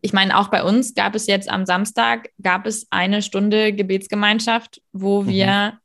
[0.00, 4.82] ich meine, auch bei uns gab es jetzt am Samstag, gab es eine Stunde Gebetsgemeinschaft,
[4.92, 5.28] wo mhm.
[5.28, 5.78] wir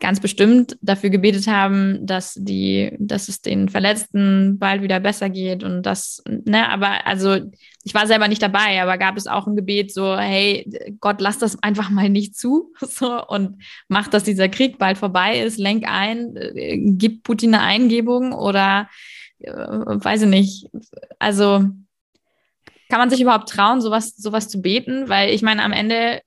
[0.00, 5.62] ganz bestimmt dafür gebetet haben, dass die, dass es den Verletzten bald wieder besser geht
[5.62, 7.36] und das, ne, aber also
[7.84, 10.66] ich war selber nicht dabei, aber gab es auch ein Gebet so, hey,
[11.00, 15.38] Gott, lass das einfach mal nicht zu, so und mach, dass dieser Krieg bald vorbei
[15.40, 18.88] ist, lenk ein, äh, gib Putin eine Eingebung oder
[19.38, 20.66] äh, weiß ich nicht,
[21.18, 21.64] also
[22.90, 25.08] kann man sich überhaupt trauen, sowas, sowas zu beten?
[25.08, 26.20] Weil ich meine, am Ende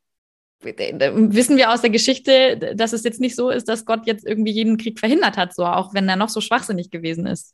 [0.61, 4.51] wissen wir aus der Geschichte, dass es jetzt nicht so ist, dass Gott jetzt irgendwie
[4.51, 7.53] jeden Krieg verhindert hat, so auch wenn er noch so schwachsinnig gewesen ist.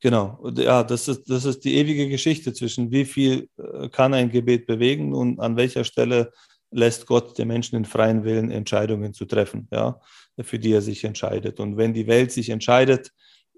[0.00, 4.30] Genau, ja, das ist, das ist die ewige Geschichte zwischen wie viel äh, kann ein
[4.30, 6.30] Gebet bewegen und an welcher Stelle
[6.70, 9.98] lässt Gott den Menschen den freien Willen, Entscheidungen zu treffen, ja,
[10.40, 11.58] für die er sich entscheidet.
[11.58, 13.12] Und wenn die Welt sich entscheidet,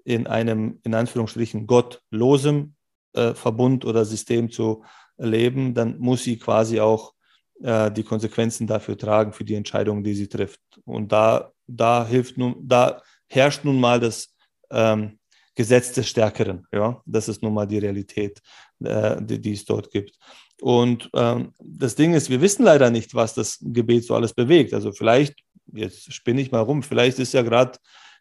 [0.04, 2.75] in einem, in Anführungsstrichen, gottlosem
[3.16, 4.84] äh, Verbund oder System zu
[5.18, 7.14] leben, dann muss sie quasi auch
[7.62, 10.60] äh, die Konsequenzen dafür tragen, für die Entscheidungen, die sie trifft.
[10.84, 14.34] Und da, da hilft nun, da herrscht nun mal das
[14.70, 15.18] ähm,
[15.54, 16.66] Gesetz des Stärkeren.
[16.72, 17.02] Ja?
[17.06, 18.40] Das ist nun mal die Realität,
[18.84, 20.18] äh, die, die, es dort gibt.
[20.60, 24.74] Und ähm, das Ding ist, wir wissen leider nicht, was das Gebet so alles bewegt.
[24.74, 25.34] Also vielleicht,
[25.72, 27.78] jetzt spinne ich mal rum, vielleicht ist ja gerade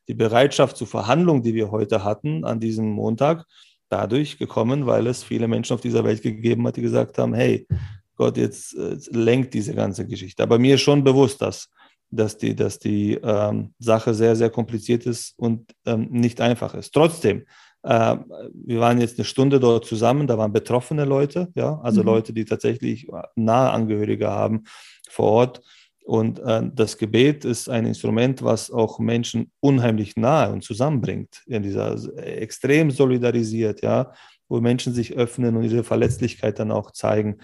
[0.07, 3.45] die Bereitschaft zur Verhandlung, die wir heute hatten an diesem Montag,
[3.89, 7.67] dadurch gekommen, weil es viele Menschen auf dieser Welt gegeben hat, die gesagt haben, hey,
[8.15, 10.43] Gott jetzt äh, lenkt diese ganze Geschichte.
[10.43, 11.69] Aber mir ist schon bewusst, dass,
[12.09, 16.93] dass die, dass die ähm, Sache sehr, sehr kompliziert ist und ähm, nicht einfach ist.
[16.93, 17.45] Trotzdem,
[17.83, 18.17] äh,
[18.53, 22.07] wir waren jetzt eine Stunde dort zusammen, da waren betroffene Leute, ja, also mhm.
[22.07, 24.63] Leute, die tatsächlich nahe Angehörige haben
[25.09, 25.61] vor Ort.
[26.05, 31.63] Und äh, das Gebet ist ein Instrument, was auch Menschen unheimlich nahe und zusammenbringt, in
[31.63, 34.13] dieser extrem solidarisiert, ja,
[34.47, 37.37] wo Menschen sich öffnen und ihre Verletzlichkeit dann auch zeigen.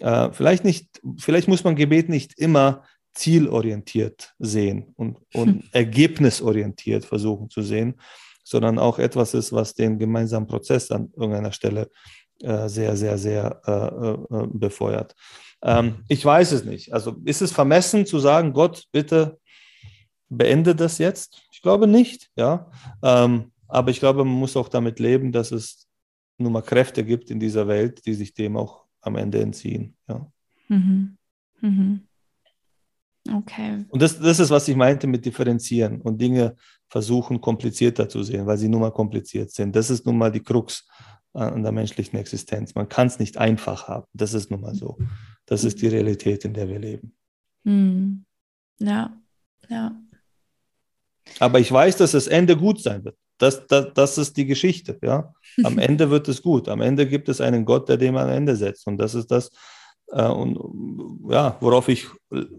[0.00, 5.62] Äh, vielleicht nicht, vielleicht muss man Gebet nicht immer zielorientiert sehen und, und hm.
[5.72, 7.96] ergebnisorientiert versuchen zu sehen,
[8.44, 11.90] sondern auch etwas ist, was den gemeinsamen Prozess an irgendeiner Stelle
[12.40, 15.14] äh, sehr, sehr, sehr äh, äh befeuert.
[15.62, 16.92] Ähm, ich weiß es nicht.
[16.92, 19.38] Also ist es vermessen zu sagen, Gott, bitte
[20.28, 21.42] beende das jetzt?
[21.52, 22.70] Ich glaube nicht, ja.
[23.02, 25.86] Ähm, aber ich glaube, man muss auch damit leben, dass es
[26.38, 29.96] nun mal Kräfte gibt in dieser Welt, die sich dem auch am Ende entziehen.
[30.08, 30.26] Ja.
[30.68, 31.16] Mhm.
[31.60, 32.06] Mhm.
[33.32, 33.84] Okay.
[33.88, 36.54] Und das, das ist, was ich meinte mit differenzieren und Dinge
[36.88, 39.74] versuchen komplizierter zu sehen, weil sie nun mal kompliziert sind.
[39.74, 40.86] Das ist nun mal die Krux
[41.36, 42.74] an der menschlichen Existenz.
[42.74, 44.06] Man kann es nicht einfach haben.
[44.12, 44.98] Das ist nun mal so.
[45.46, 47.14] Das ist die Realität, in der wir leben.
[47.64, 48.24] Hm.
[48.78, 49.16] Ja,
[49.68, 49.96] ja.
[51.40, 53.16] Aber ich weiß, dass das Ende gut sein wird.
[53.38, 54.98] Das, das, das ist die Geschichte.
[55.02, 55.34] Ja?
[55.62, 56.68] Am Ende wird es gut.
[56.68, 58.86] Am Ende gibt es einen Gott, der dem am Ende setzt.
[58.86, 59.50] Und das ist das,
[60.08, 60.58] äh, und,
[61.30, 62.06] ja, worauf ich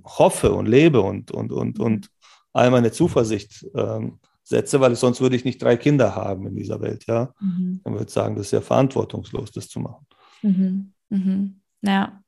[0.03, 2.09] hoffe und lebe und, und, und, und
[2.53, 6.79] all meine Zuversicht ähm, setze, weil sonst würde ich nicht drei Kinder haben in dieser
[6.79, 7.05] Welt.
[7.07, 7.33] Ja?
[7.39, 7.81] Mhm.
[7.83, 10.05] Dann würde ich sagen, das ist ja verantwortungslos, das zu machen.
[10.41, 10.93] Mhm.
[11.09, 11.59] Mhm.
[11.81, 12.21] Ja.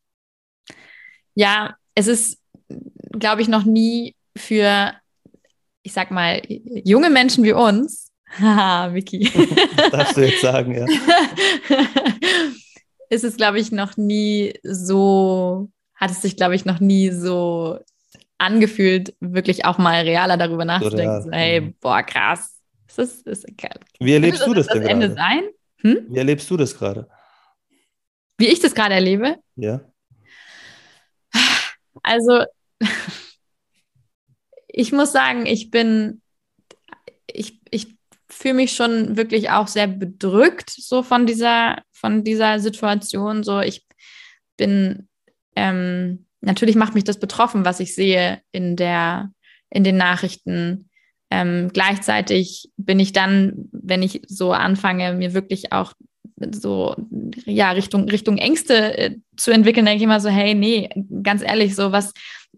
[1.34, 2.41] Ja, es ist,
[3.11, 4.93] glaube ich, noch nie für,
[5.84, 9.32] ich sag mal, junge Menschen wie uns, haha, Vicky.
[9.91, 10.86] Darfst du jetzt sagen, ja.
[13.09, 17.80] ist es, glaube ich, noch nie so, hat es sich, glaube ich, noch nie so
[18.40, 21.24] angefühlt, wirklich auch mal realer darüber nachzudenken.
[21.24, 21.76] So, hey, mhm.
[21.80, 22.60] boah, krass.
[22.88, 23.46] Ist das, ist,
[24.00, 25.20] Wie erlebst du das, das denn Ende gerade?
[25.20, 25.44] sein?
[25.82, 26.08] Hm?
[26.10, 27.08] Wie erlebst du das gerade?
[28.38, 29.38] Wie ich das gerade erlebe?
[29.56, 29.82] Ja.
[32.02, 32.44] Also,
[34.68, 36.22] ich muss sagen, ich bin,
[37.28, 37.98] ich, ich
[38.30, 43.44] fühle mich schon wirklich auch sehr bedrückt so von dieser, von dieser Situation.
[43.44, 43.86] So, ich
[44.56, 45.10] bin,
[45.56, 49.32] ähm, natürlich macht mich das betroffen, was ich sehe in der,
[49.70, 50.90] in den Nachrichten.
[51.32, 55.94] Ähm, gleichzeitig bin ich dann, wenn ich so anfange, mir wirklich auch
[56.52, 56.96] so
[57.46, 60.90] ja Richtung Richtung Ängste äh, zu entwickeln, denke ich immer so, hey, nee,
[61.22, 62.14] ganz ehrlich, so was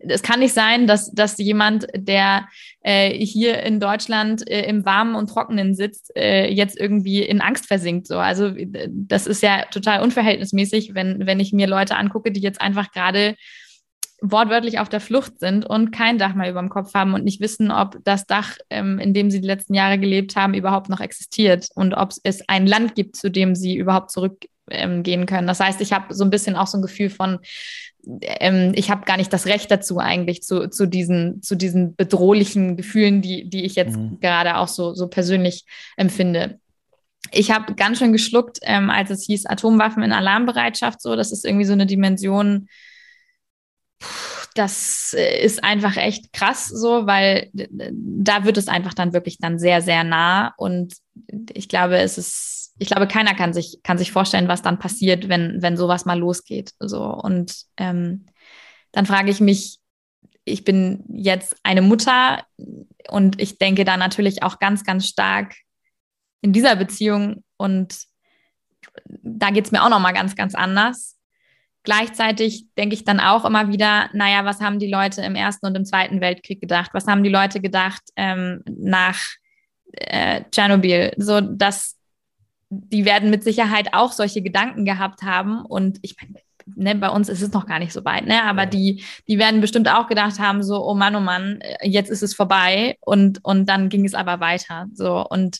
[0.07, 2.47] es kann nicht sein, dass, dass jemand, der
[2.81, 7.67] äh, hier in Deutschland äh, im Warmen und Trockenen sitzt, äh, jetzt irgendwie in Angst
[7.67, 8.07] versinkt.
[8.07, 8.17] So.
[8.17, 8.51] Also
[8.87, 13.35] das ist ja total unverhältnismäßig, wenn, wenn ich mir Leute angucke, die jetzt einfach gerade
[14.21, 17.41] wortwörtlich auf der Flucht sind und kein Dach mehr über dem Kopf haben und nicht
[17.41, 20.99] wissen, ob das Dach, ähm, in dem sie die letzten Jahre gelebt haben, überhaupt noch
[20.99, 25.47] existiert und ob es ein Land gibt, zu dem sie überhaupt zurückgehen ähm, können.
[25.47, 27.39] Das heißt, ich habe so ein bisschen auch so ein Gefühl von,
[28.21, 32.77] ähm, ich habe gar nicht das Recht dazu eigentlich zu, zu, diesen, zu diesen bedrohlichen
[32.77, 34.19] Gefühlen, die, die ich jetzt mhm.
[34.21, 35.65] gerade auch so, so persönlich
[35.97, 36.59] empfinde.
[37.31, 41.01] Ich habe ganz schön geschluckt, ähm, als es hieß Atomwaffen in Alarmbereitschaft.
[41.01, 42.67] So, das ist irgendwie so eine Dimension,
[44.55, 49.59] das äh, ist einfach echt krass so, weil da wird es einfach dann wirklich dann
[49.59, 50.53] sehr, sehr nah.
[50.57, 50.95] Und
[51.53, 55.29] ich glaube, es ist, ich glaube, keiner kann sich, kann sich vorstellen, was dann passiert,
[55.29, 56.71] wenn, wenn sowas mal losgeht.
[56.79, 57.03] So.
[57.03, 58.25] Und ähm,
[58.91, 59.79] dann frage ich mich,
[60.43, 62.43] ich bin jetzt eine Mutter
[63.07, 65.55] und ich denke da natürlich auch ganz, ganz stark
[66.41, 67.99] in dieser Beziehung und
[69.05, 71.17] da geht es mir auch nochmal ganz, ganz anders.
[71.83, 75.75] Gleichzeitig denke ich dann auch immer wieder, naja, was haben die Leute im Ersten und
[75.75, 76.91] im Zweiten Weltkrieg gedacht?
[76.93, 79.19] Was haben die Leute gedacht ähm, nach
[79.93, 81.13] äh, Tschernobyl?
[81.17, 81.97] So, dass
[82.69, 85.65] die werden mit Sicherheit auch solche Gedanken gehabt haben.
[85.65, 86.39] Und ich meine,
[86.75, 88.43] ne, bei uns ist es noch gar nicht so weit, ne?
[88.43, 92.23] aber die, die werden bestimmt auch gedacht haben, so, oh Mann, oh Mann, jetzt ist
[92.23, 94.87] es vorbei und, und dann ging es aber weiter.
[94.93, 95.59] So, und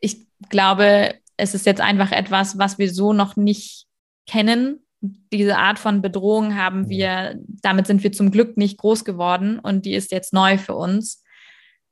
[0.00, 3.83] ich glaube, es ist jetzt einfach etwas, was wir so noch nicht
[4.26, 4.80] kennen.
[5.00, 6.88] Diese Art von Bedrohung haben mhm.
[6.88, 10.74] wir, damit sind wir zum Glück nicht groß geworden und die ist jetzt neu für
[10.74, 11.22] uns.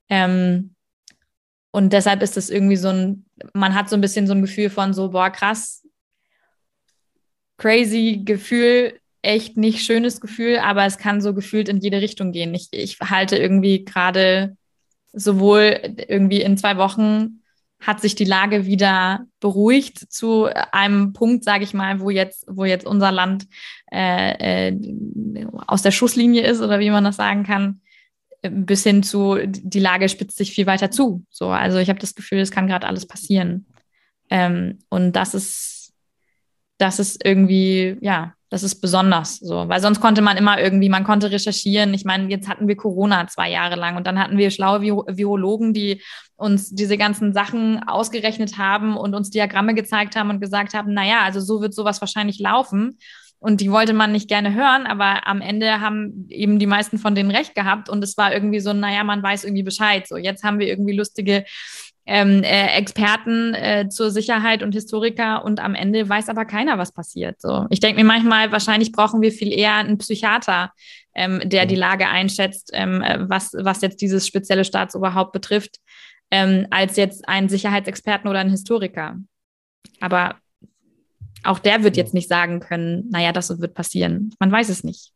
[0.08, 0.74] Ähm,
[1.70, 3.24] und deshalb ist es irgendwie so ein,
[3.54, 5.86] man hat so ein bisschen so ein Gefühl von so, boah, krass,
[7.56, 12.54] crazy Gefühl, echt nicht schönes Gefühl, aber es kann so gefühlt in jede Richtung gehen.
[12.54, 14.56] Ich, ich halte irgendwie gerade
[15.12, 17.41] sowohl irgendwie in zwei Wochen
[17.82, 22.64] hat sich die Lage wieder beruhigt zu einem Punkt, sage ich mal, wo jetzt, wo
[22.64, 23.46] jetzt unser Land
[23.90, 27.80] äh, äh, aus der Schusslinie ist oder wie man das sagen kann,
[28.40, 31.24] bis hin zu die Lage spitzt sich viel weiter zu.
[31.28, 33.66] So, also ich habe das Gefühl, es kann gerade alles passieren.
[34.30, 35.92] Ähm, und das ist,
[36.78, 41.04] das ist irgendwie, ja, das ist besonders so, weil sonst konnte man immer irgendwie, man
[41.04, 41.94] konnte recherchieren.
[41.94, 45.72] Ich meine, jetzt hatten wir Corona zwei Jahre lang und dann hatten wir schlaue Virologen,
[45.72, 46.02] die
[46.36, 51.20] uns diese ganzen Sachen ausgerechnet haben und uns Diagramme gezeigt haben und gesagt haben, naja,
[51.22, 52.98] also so wird sowas wahrscheinlich laufen.
[53.38, 57.14] Und die wollte man nicht gerne hören, aber am Ende haben eben die meisten von
[57.14, 60.06] denen recht gehabt und es war irgendwie so, naja, man weiß irgendwie Bescheid.
[60.06, 61.44] So, jetzt haben wir irgendwie lustige
[62.06, 66.92] ähm, äh, Experten äh, zur Sicherheit und Historiker und am Ende weiß aber keiner, was
[66.92, 67.40] passiert.
[67.40, 70.72] So, ich denke mir manchmal, wahrscheinlich brauchen wir viel eher einen Psychiater,
[71.14, 75.76] ähm, der die Lage einschätzt, ähm, äh, was, was jetzt dieses spezielle Staatsoberhaupt betrifft,
[76.30, 79.16] ähm, als jetzt einen Sicherheitsexperten oder einen Historiker.
[80.00, 80.36] Aber
[81.44, 84.34] auch der wird jetzt nicht sagen können, naja, das wird passieren.
[84.40, 85.11] Man weiß es nicht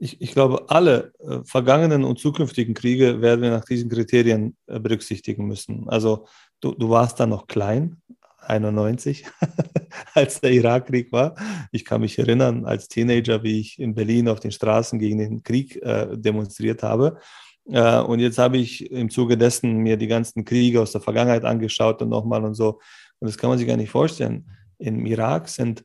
[0.00, 4.80] ich, ich glaube, alle äh, vergangenen und zukünftigen Kriege werden wir nach diesen Kriterien äh,
[4.80, 5.88] berücksichtigen müssen.
[5.88, 6.26] Also
[6.60, 8.00] du, du warst da noch klein,
[8.38, 9.26] 91,
[10.14, 11.34] als der Irakkrieg war.
[11.70, 15.42] Ich kann mich erinnern, als Teenager, wie ich in Berlin auf den Straßen gegen den
[15.42, 17.18] Krieg äh, demonstriert habe.
[17.66, 21.44] Äh, und jetzt habe ich im Zuge dessen mir die ganzen Kriege aus der Vergangenheit
[21.44, 22.80] angeschaut und nochmal und so.
[23.18, 24.50] Und das kann man sich gar nicht vorstellen.
[24.78, 25.84] Im Irak sind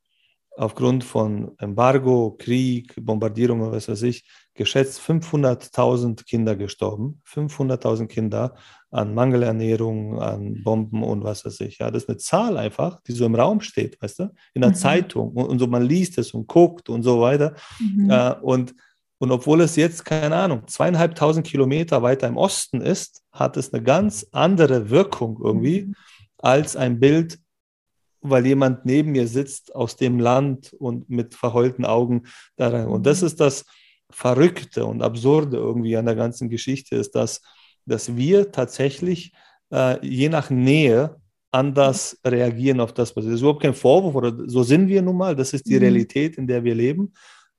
[0.58, 7.22] aufgrund von Embargo, Krieg, Bombardierungen, was weiß ich, geschätzt 500.000 Kinder gestorben.
[7.28, 8.56] 500.000 Kinder
[8.90, 11.80] an Mangelernährung, an Bomben und was weiß ich.
[11.80, 14.72] Ja, das ist eine Zahl einfach, die so im Raum steht, weißt du, in der
[14.72, 14.76] mhm.
[14.76, 17.56] Zeitung und, und, so man liest es und guckt und so weiter.
[17.80, 18.10] Mhm.
[18.10, 18.74] Äh, und,
[19.18, 23.84] und obwohl es jetzt, keine Ahnung, zweieinhalbtausend Kilometer weiter im Osten ist, hat es eine
[23.84, 25.96] ganz andere Wirkung irgendwie mhm.
[26.38, 27.40] als ein Bild,
[28.30, 32.24] weil jemand neben mir sitzt aus dem Land und mit verheulten Augen
[32.56, 32.88] da rein.
[32.88, 33.28] Und das mhm.
[33.28, 33.66] ist das
[34.10, 37.42] Verrückte und Absurde irgendwie an der ganzen Geschichte, ist, dass
[37.86, 39.34] dass wir tatsächlich
[39.72, 41.18] äh, je nach Nähe
[41.52, 43.30] anders reagieren auf das, was ist.
[43.30, 45.36] Das ist überhaupt kein Vorwurf oder so sind wir nun mal.
[45.36, 45.82] Das ist die mhm.
[45.82, 47.14] Realität, in der wir leben.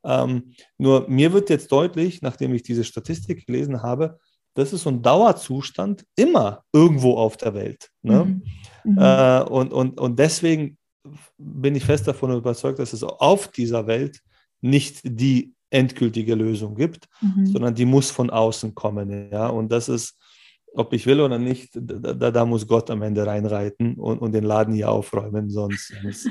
[0.05, 4.19] Ähm, nur mir wird jetzt deutlich, nachdem ich diese Statistik gelesen habe,
[4.57, 7.90] das ist so ein Dauerzustand immer irgendwo auf der Welt.
[8.02, 8.24] Ne?
[8.24, 8.42] Mhm.
[8.92, 8.98] Mhm.
[8.98, 10.78] Äh, und, und, und deswegen
[11.36, 14.20] bin ich fest davon überzeugt, dass es auf dieser Welt
[14.61, 17.46] nicht die endgültige Lösung gibt, mhm.
[17.46, 19.30] sondern die muss von außen kommen.
[19.30, 19.48] Ja?
[19.48, 20.18] Und das ist,
[20.72, 24.44] ob ich will oder nicht, da, da muss Gott am Ende reinreiten und, und den
[24.44, 26.30] Laden hier aufräumen, sonst, sonst,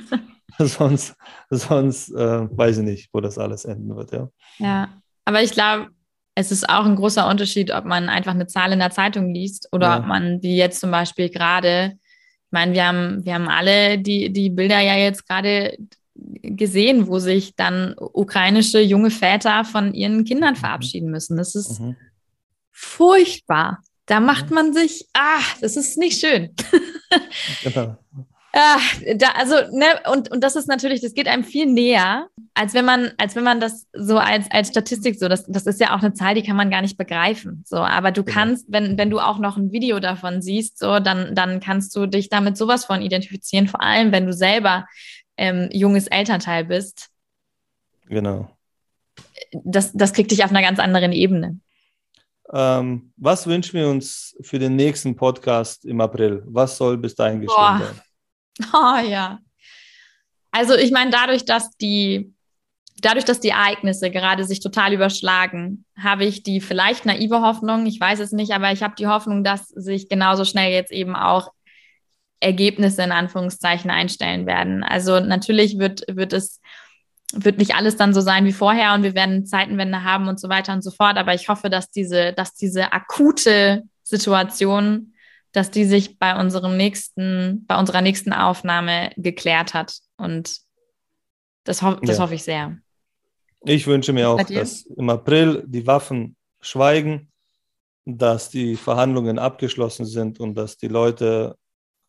[0.58, 1.16] sonst,
[1.52, 4.12] sonst äh, weiß ich nicht, wo das alles enden wird.
[4.14, 5.90] Ja, ja aber ich glaube,
[6.36, 9.70] es ist auch ein großer Unterschied, ob man einfach eine Zahl in der Zeitung liest
[9.72, 10.00] oder ja.
[10.00, 14.32] ob man, wie jetzt zum Beispiel gerade, ich meine, wir haben, wir haben alle die,
[14.32, 15.78] die Bilder ja jetzt gerade
[16.14, 20.60] gesehen, wo sich dann ukrainische junge Väter von ihren Kindern mhm.
[20.60, 21.38] verabschieden müssen.
[21.38, 21.96] Das ist mhm.
[22.72, 23.82] furchtbar.
[24.06, 26.54] Da macht man sich, ah, das ist nicht schön.
[27.64, 27.98] genau.
[28.58, 28.80] Ah,
[29.18, 32.86] da, also, ne, und, und das ist natürlich, das geht einem viel näher, als wenn
[32.86, 36.02] man, als wenn man das so als, als Statistik so, das, das ist ja auch
[36.02, 37.64] eine Zahl, die kann man gar nicht begreifen.
[37.68, 38.34] So, aber du genau.
[38.34, 42.06] kannst, wenn, wenn du auch noch ein Video davon siehst, so, dann, dann kannst du
[42.06, 44.88] dich damit sowas von identifizieren, vor allem wenn du selber
[45.36, 47.10] ähm, junges Elternteil bist.
[48.08, 48.50] Genau.
[49.52, 51.60] Das, das kriegt dich auf einer ganz anderen Ebene.
[52.54, 56.42] Ähm, was wünschen wir uns für den nächsten Podcast im April?
[56.46, 57.80] Was soll bis dahin geschehen Boah.
[57.80, 58.02] werden?
[58.74, 59.40] Oh ja.
[60.50, 62.34] Also ich meine, dadurch, dass die,
[63.02, 68.00] dadurch, dass die Ereignisse gerade sich total überschlagen, habe ich die vielleicht naive Hoffnung, ich
[68.00, 71.52] weiß es nicht, aber ich habe die Hoffnung, dass sich genauso schnell jetzt eben auch
[72.40, 74.84] Ergebnisse in Anführungszeichen einstellen werden.
[74.84, 76.62] Also natürlich wird, wird es
[77.34, 80.48] wird nicht alles dann so sein wie vorher und wir werden Zeitenwende haben und so
[80.48, 81.18] weiter und so fort.
[81.18, 85.14] Aber ich hoffe, dass diese, dass diese akute Situation,
[85.52, 89.98] dass die sich bei unserem nächsten, bei unserer nächsten Aufnahme geklärt hat.
[90.18, 90.60] Und
[91.64, 92.24] das, ho das ja.
[92.24, 92.78] hoffe ich sehr.
[93.66, 97.32] Ich wünsche mir auch, dass im April die Waffen schweigen,
[98.06, 101.58] dass die Verhandlungen abgeschlossen sind und dass die Leute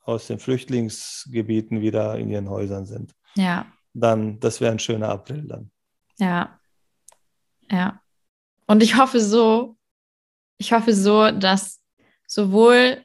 [0.02, 3.14] aus den Flüchtlingsgebieten wieder in ihren Häusern sind.
[3.34, 3.66] Ja.
[3.92, 5.70] Dann, das wäre ein schöner April dann.
[6.18, 6.60] Ja.
[7.70, 8.00] Ja.
[8.66, 9.76] Und ich hoffe so,
[10.58, 11.80] ich hoffe so, dass
[12.26, 13.04] sowohl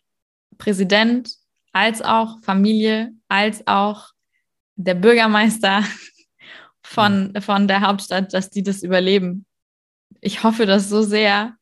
[0.58, 1.34] Präsident
[1.72, 4.10] als auch Familie, als auch
[4.76, 5.84] der Bürgermeister
[6.92, 9.46] von, von der Hauptstadt, dass die das überleben.
[10.20, 11.56] Ich hoffe das so sehr.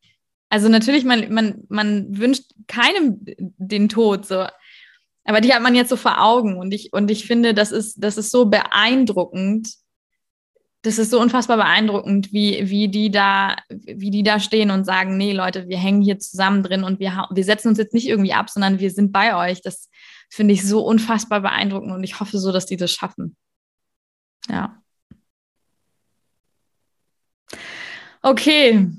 [0.49, 4.47] Also natürlich, man, man, man wünscht keinem den Tod, so,
[5.23, 8.03] aber die hat man jetzt so vor Augen und ich, und ich finde, das ist,
[8.03, 9.71] das ist so beeindruckend.
[10.81, 15.17] Das ist so unfassbar beeindruckend, wie, wie, die da, wie die da stehen und sagen,
[15.17, 18.33] nee, Leute, wir hängen hier zusammen drin und wir, wir setzen uns jetzt nicht irgendwie
[18.33, 19.61] ab, sondern wir sind bei euch.
[19.61, 19.89] Das
[20.29, 23.35] finde ich so unfassbar beeindruckend und ich hoffe so, dass die das schaffen.
[24.49, 24.78] Ja.
[28.21, 28.89] Okay,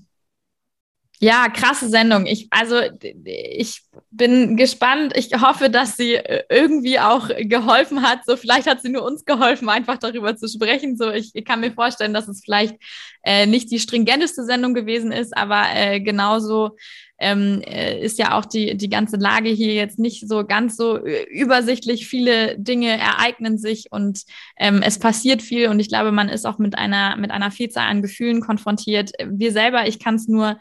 [1.22, 2.24] ja, krasse Sendung.
[2.24, 2.80] Ich, also
[3.24, 5.12] ich bin gespannt.
[5.14, 8.24] Ich hoffe, dass sie äh, irgendwie auch geholfen hat.
[8.24, 10.96] So, vielleicht hat sie nur uns geholfen, einfach darüber zu sprechen.
[10.96, 12.76] So, ich, ich kann mir vorstellen, dass es vielleicht
[13.22, 16.78] äh, nicht die stringenteste Sendung gewesen ist, aber äh, genauso
[17.20, 21.04] ähm, äh, ist ja auch die, die ganze Lage hier jetzt nicht so ganz so
[21.04, 22.08] äh, übersichtlich.
[22.08, 24.24] Viele Dinge ereignen sich und
[24.56, 27.88] ähm, es passiert viel und ich glaube, man ist auch mit einer, mit einer Vielzahl
[27.88, 29.12] an Gefühlen konfrontiert.
[29.24, 30.58] Wir selber, ich kann es nur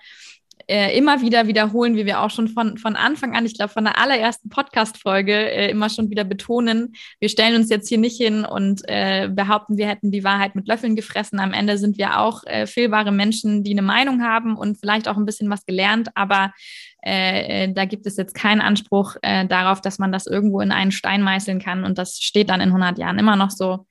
[0.68, 3.84] äh, immer wieder wiederholen, wie wir auch schon von, von Anfang an, ich glaube, von
[3.84, 6.94] der allerersten Podcast-Folge äh, immer schon wieder betonen.
[7.20, 10.68] Wir stellen uns jetzt hier nicht hin und äh, behaupten, wir hätten die Wahrheit mit
[10.68, 11.40] Löffeln gefressen.
[11.40, 15.18] Am Ende sind wir auch äh, fehlbare Menschen, die eine Meinung haben und vielleicht auch
[15.18, 16.54] ein bisschen was gelernt, aber
[17.04, 20.92] äh, äh, da gibt es jetzt keinen Anspruch darauf, dass man das irgendwo in einen
[20.92, 23.86] Stein meißeln kann und das steht dann in 100 Jahren immer noch so.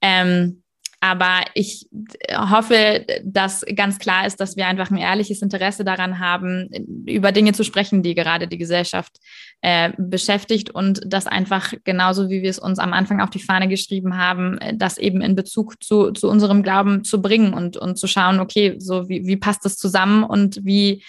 [0.00, 0.59] Ähm,
[1.00, 1.88] aber ich
[2.30, 6.68] hoffe, dass ganz klar ist, dass wir einfach ein ehrliches Interesse daran haben,
[7.06, 9.18] über Dinge zu sprechen, die gerade die Gesellschaft
[9.62, 13.66] äh, beschäftigt und das einfach genauso, wie wir es uns am Anfang auf die Fahne
[13.66, 18.06] geschrieben haben, das eben in Bezug zu, zu unserem Glauben zu bringen und, und zu
[18.06, 21.02] schauen, okay, so wie, wie passt das zusammen und wie,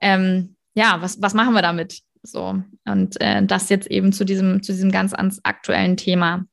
[0.00, 2.00] ähm, ja, was, was machen wir damit?
[2.24, 6.46] So, und äh, das jetzt eben zu diesem, zu diesem ganz aktuellen Thema.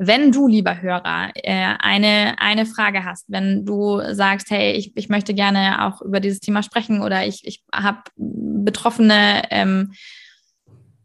[0.00, 5.08] Wenn du, lieber Hörer, äh, eine, eine Frage hast, wenn du sagst, hey, ich, ich
[5.08, 9.92] möchte gerne auch über dieses Thema sprechen oder ich, ich habe Betroffene, ähm,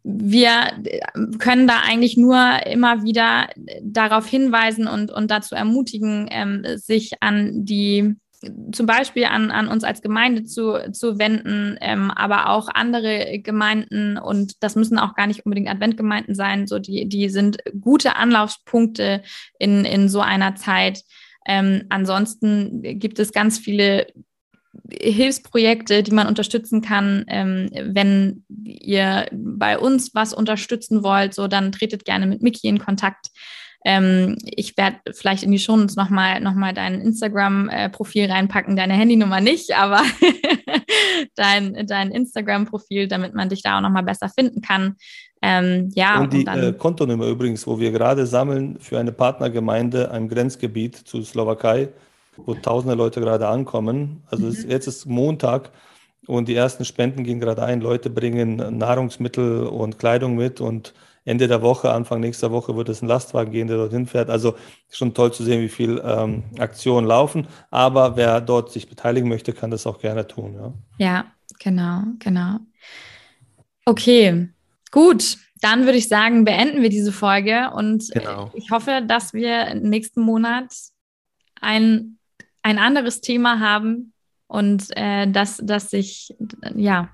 [0.04, 0.74] wir
[1.40, 3.50] können da eigentlich nur immer wieder
[3.82, 8.16] darauf hinweisen und, und dazu ermutigen, ähm, sich an die
[8.72, 14.18] zum Beispiel an, an uns als Gemeinde zu, zu wenden, ähm, aber auch andere Gemeinden
[14.18, 19.24] und das müssen auch gar nicht unbedingt Adventgemeinden sein, so die, die sind gute Anlaufspunkte
[19.60, 21.04] in, in so einer Zeit.
[21.46, 24.08] Ähm, ansonsten gibt es ganz viele
[24.92, 27.26] Hilfsprojekte, die man unterstützen kann.
[27.28, 32.80] Ähm, wenn ihr bei uns was unterstützen wollt, so dann tretet gerne mit Miki in
[32.80, 33.28] Kontakt.
[33.86, 39.42] Ähm, ich werde vielleicht in die Shownotes nochmal noch mal dein Instagram-Profil reinpacken, deine Handynummer
[39.42, 40.02] nicht, aber
[41.36, 44.96] dein, dein Instagram-Profil, damit man dich da auch nochmal besser finden kann.
[45.42, 49.12] Ähm, ja, und die und dann, äh, Kontonummer übrigens, wo wir gerade sammeln für eine
[49.12, 51.90] Partnergemeinde im Grenzgebiet zu Slowakei,
[52.38, 54.24] wo tausende Leute gerade ankommen.
[54.28, 54.70] Also mhm.
[54.70, 55.72] jetzt ist Montag
[56.28, 57.82] und die ersten Spenden gehen gerade ein.
[57.82, 60.94] Leute bringen Nahrungsmittel und Kleidung mit und
[61.26, 64.30] Ende der Woche, Anfang nächster Woche wird es ein Lastwagen gehen, der dorthin fährt.
[64.30, 64.56] Also
[64.90, 67.48] schon toll zu sehen, wie viel ähm, Aktionen laufen.
[67.72, 70.56] Aber wer dort sich beteiligen möchte, kann das auch gerne tun.
[70.56, 71.26] Ja, ja
[71.60, 72.60] genau, genau.
[73.86, 74.50] Okay,
[74.92, 75.38] gut.
[75.62, 78.52] Dann würde ich sagen, beenden wir diese Folge und genau.
[78.54, 80.74] ich hoffe, dass wir nächsten Monat
[81.62, 82.18] ein,
[82.64, 84.12] ein anderes Thema haben
[84.48, 86.36] und äh, dass, dass sich,
[86.76, 87.08] ja,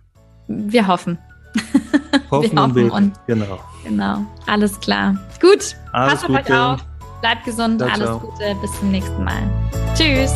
[0.47, 1.19] wir hoffen.
[2.31, 3.59] Hoffen, wir hoffen und, und genau.
[3.83, 5.15] Genau, alles klar.
[5.41, 6.79] Gut, alles passt auf euch auf,
[7.21, 8.19] bleibt gesund, ciao, alles ciao.
[8.19, 9.49] Gute, bis zum nächsten Mal.
[9.95, 10.31] Tschüss.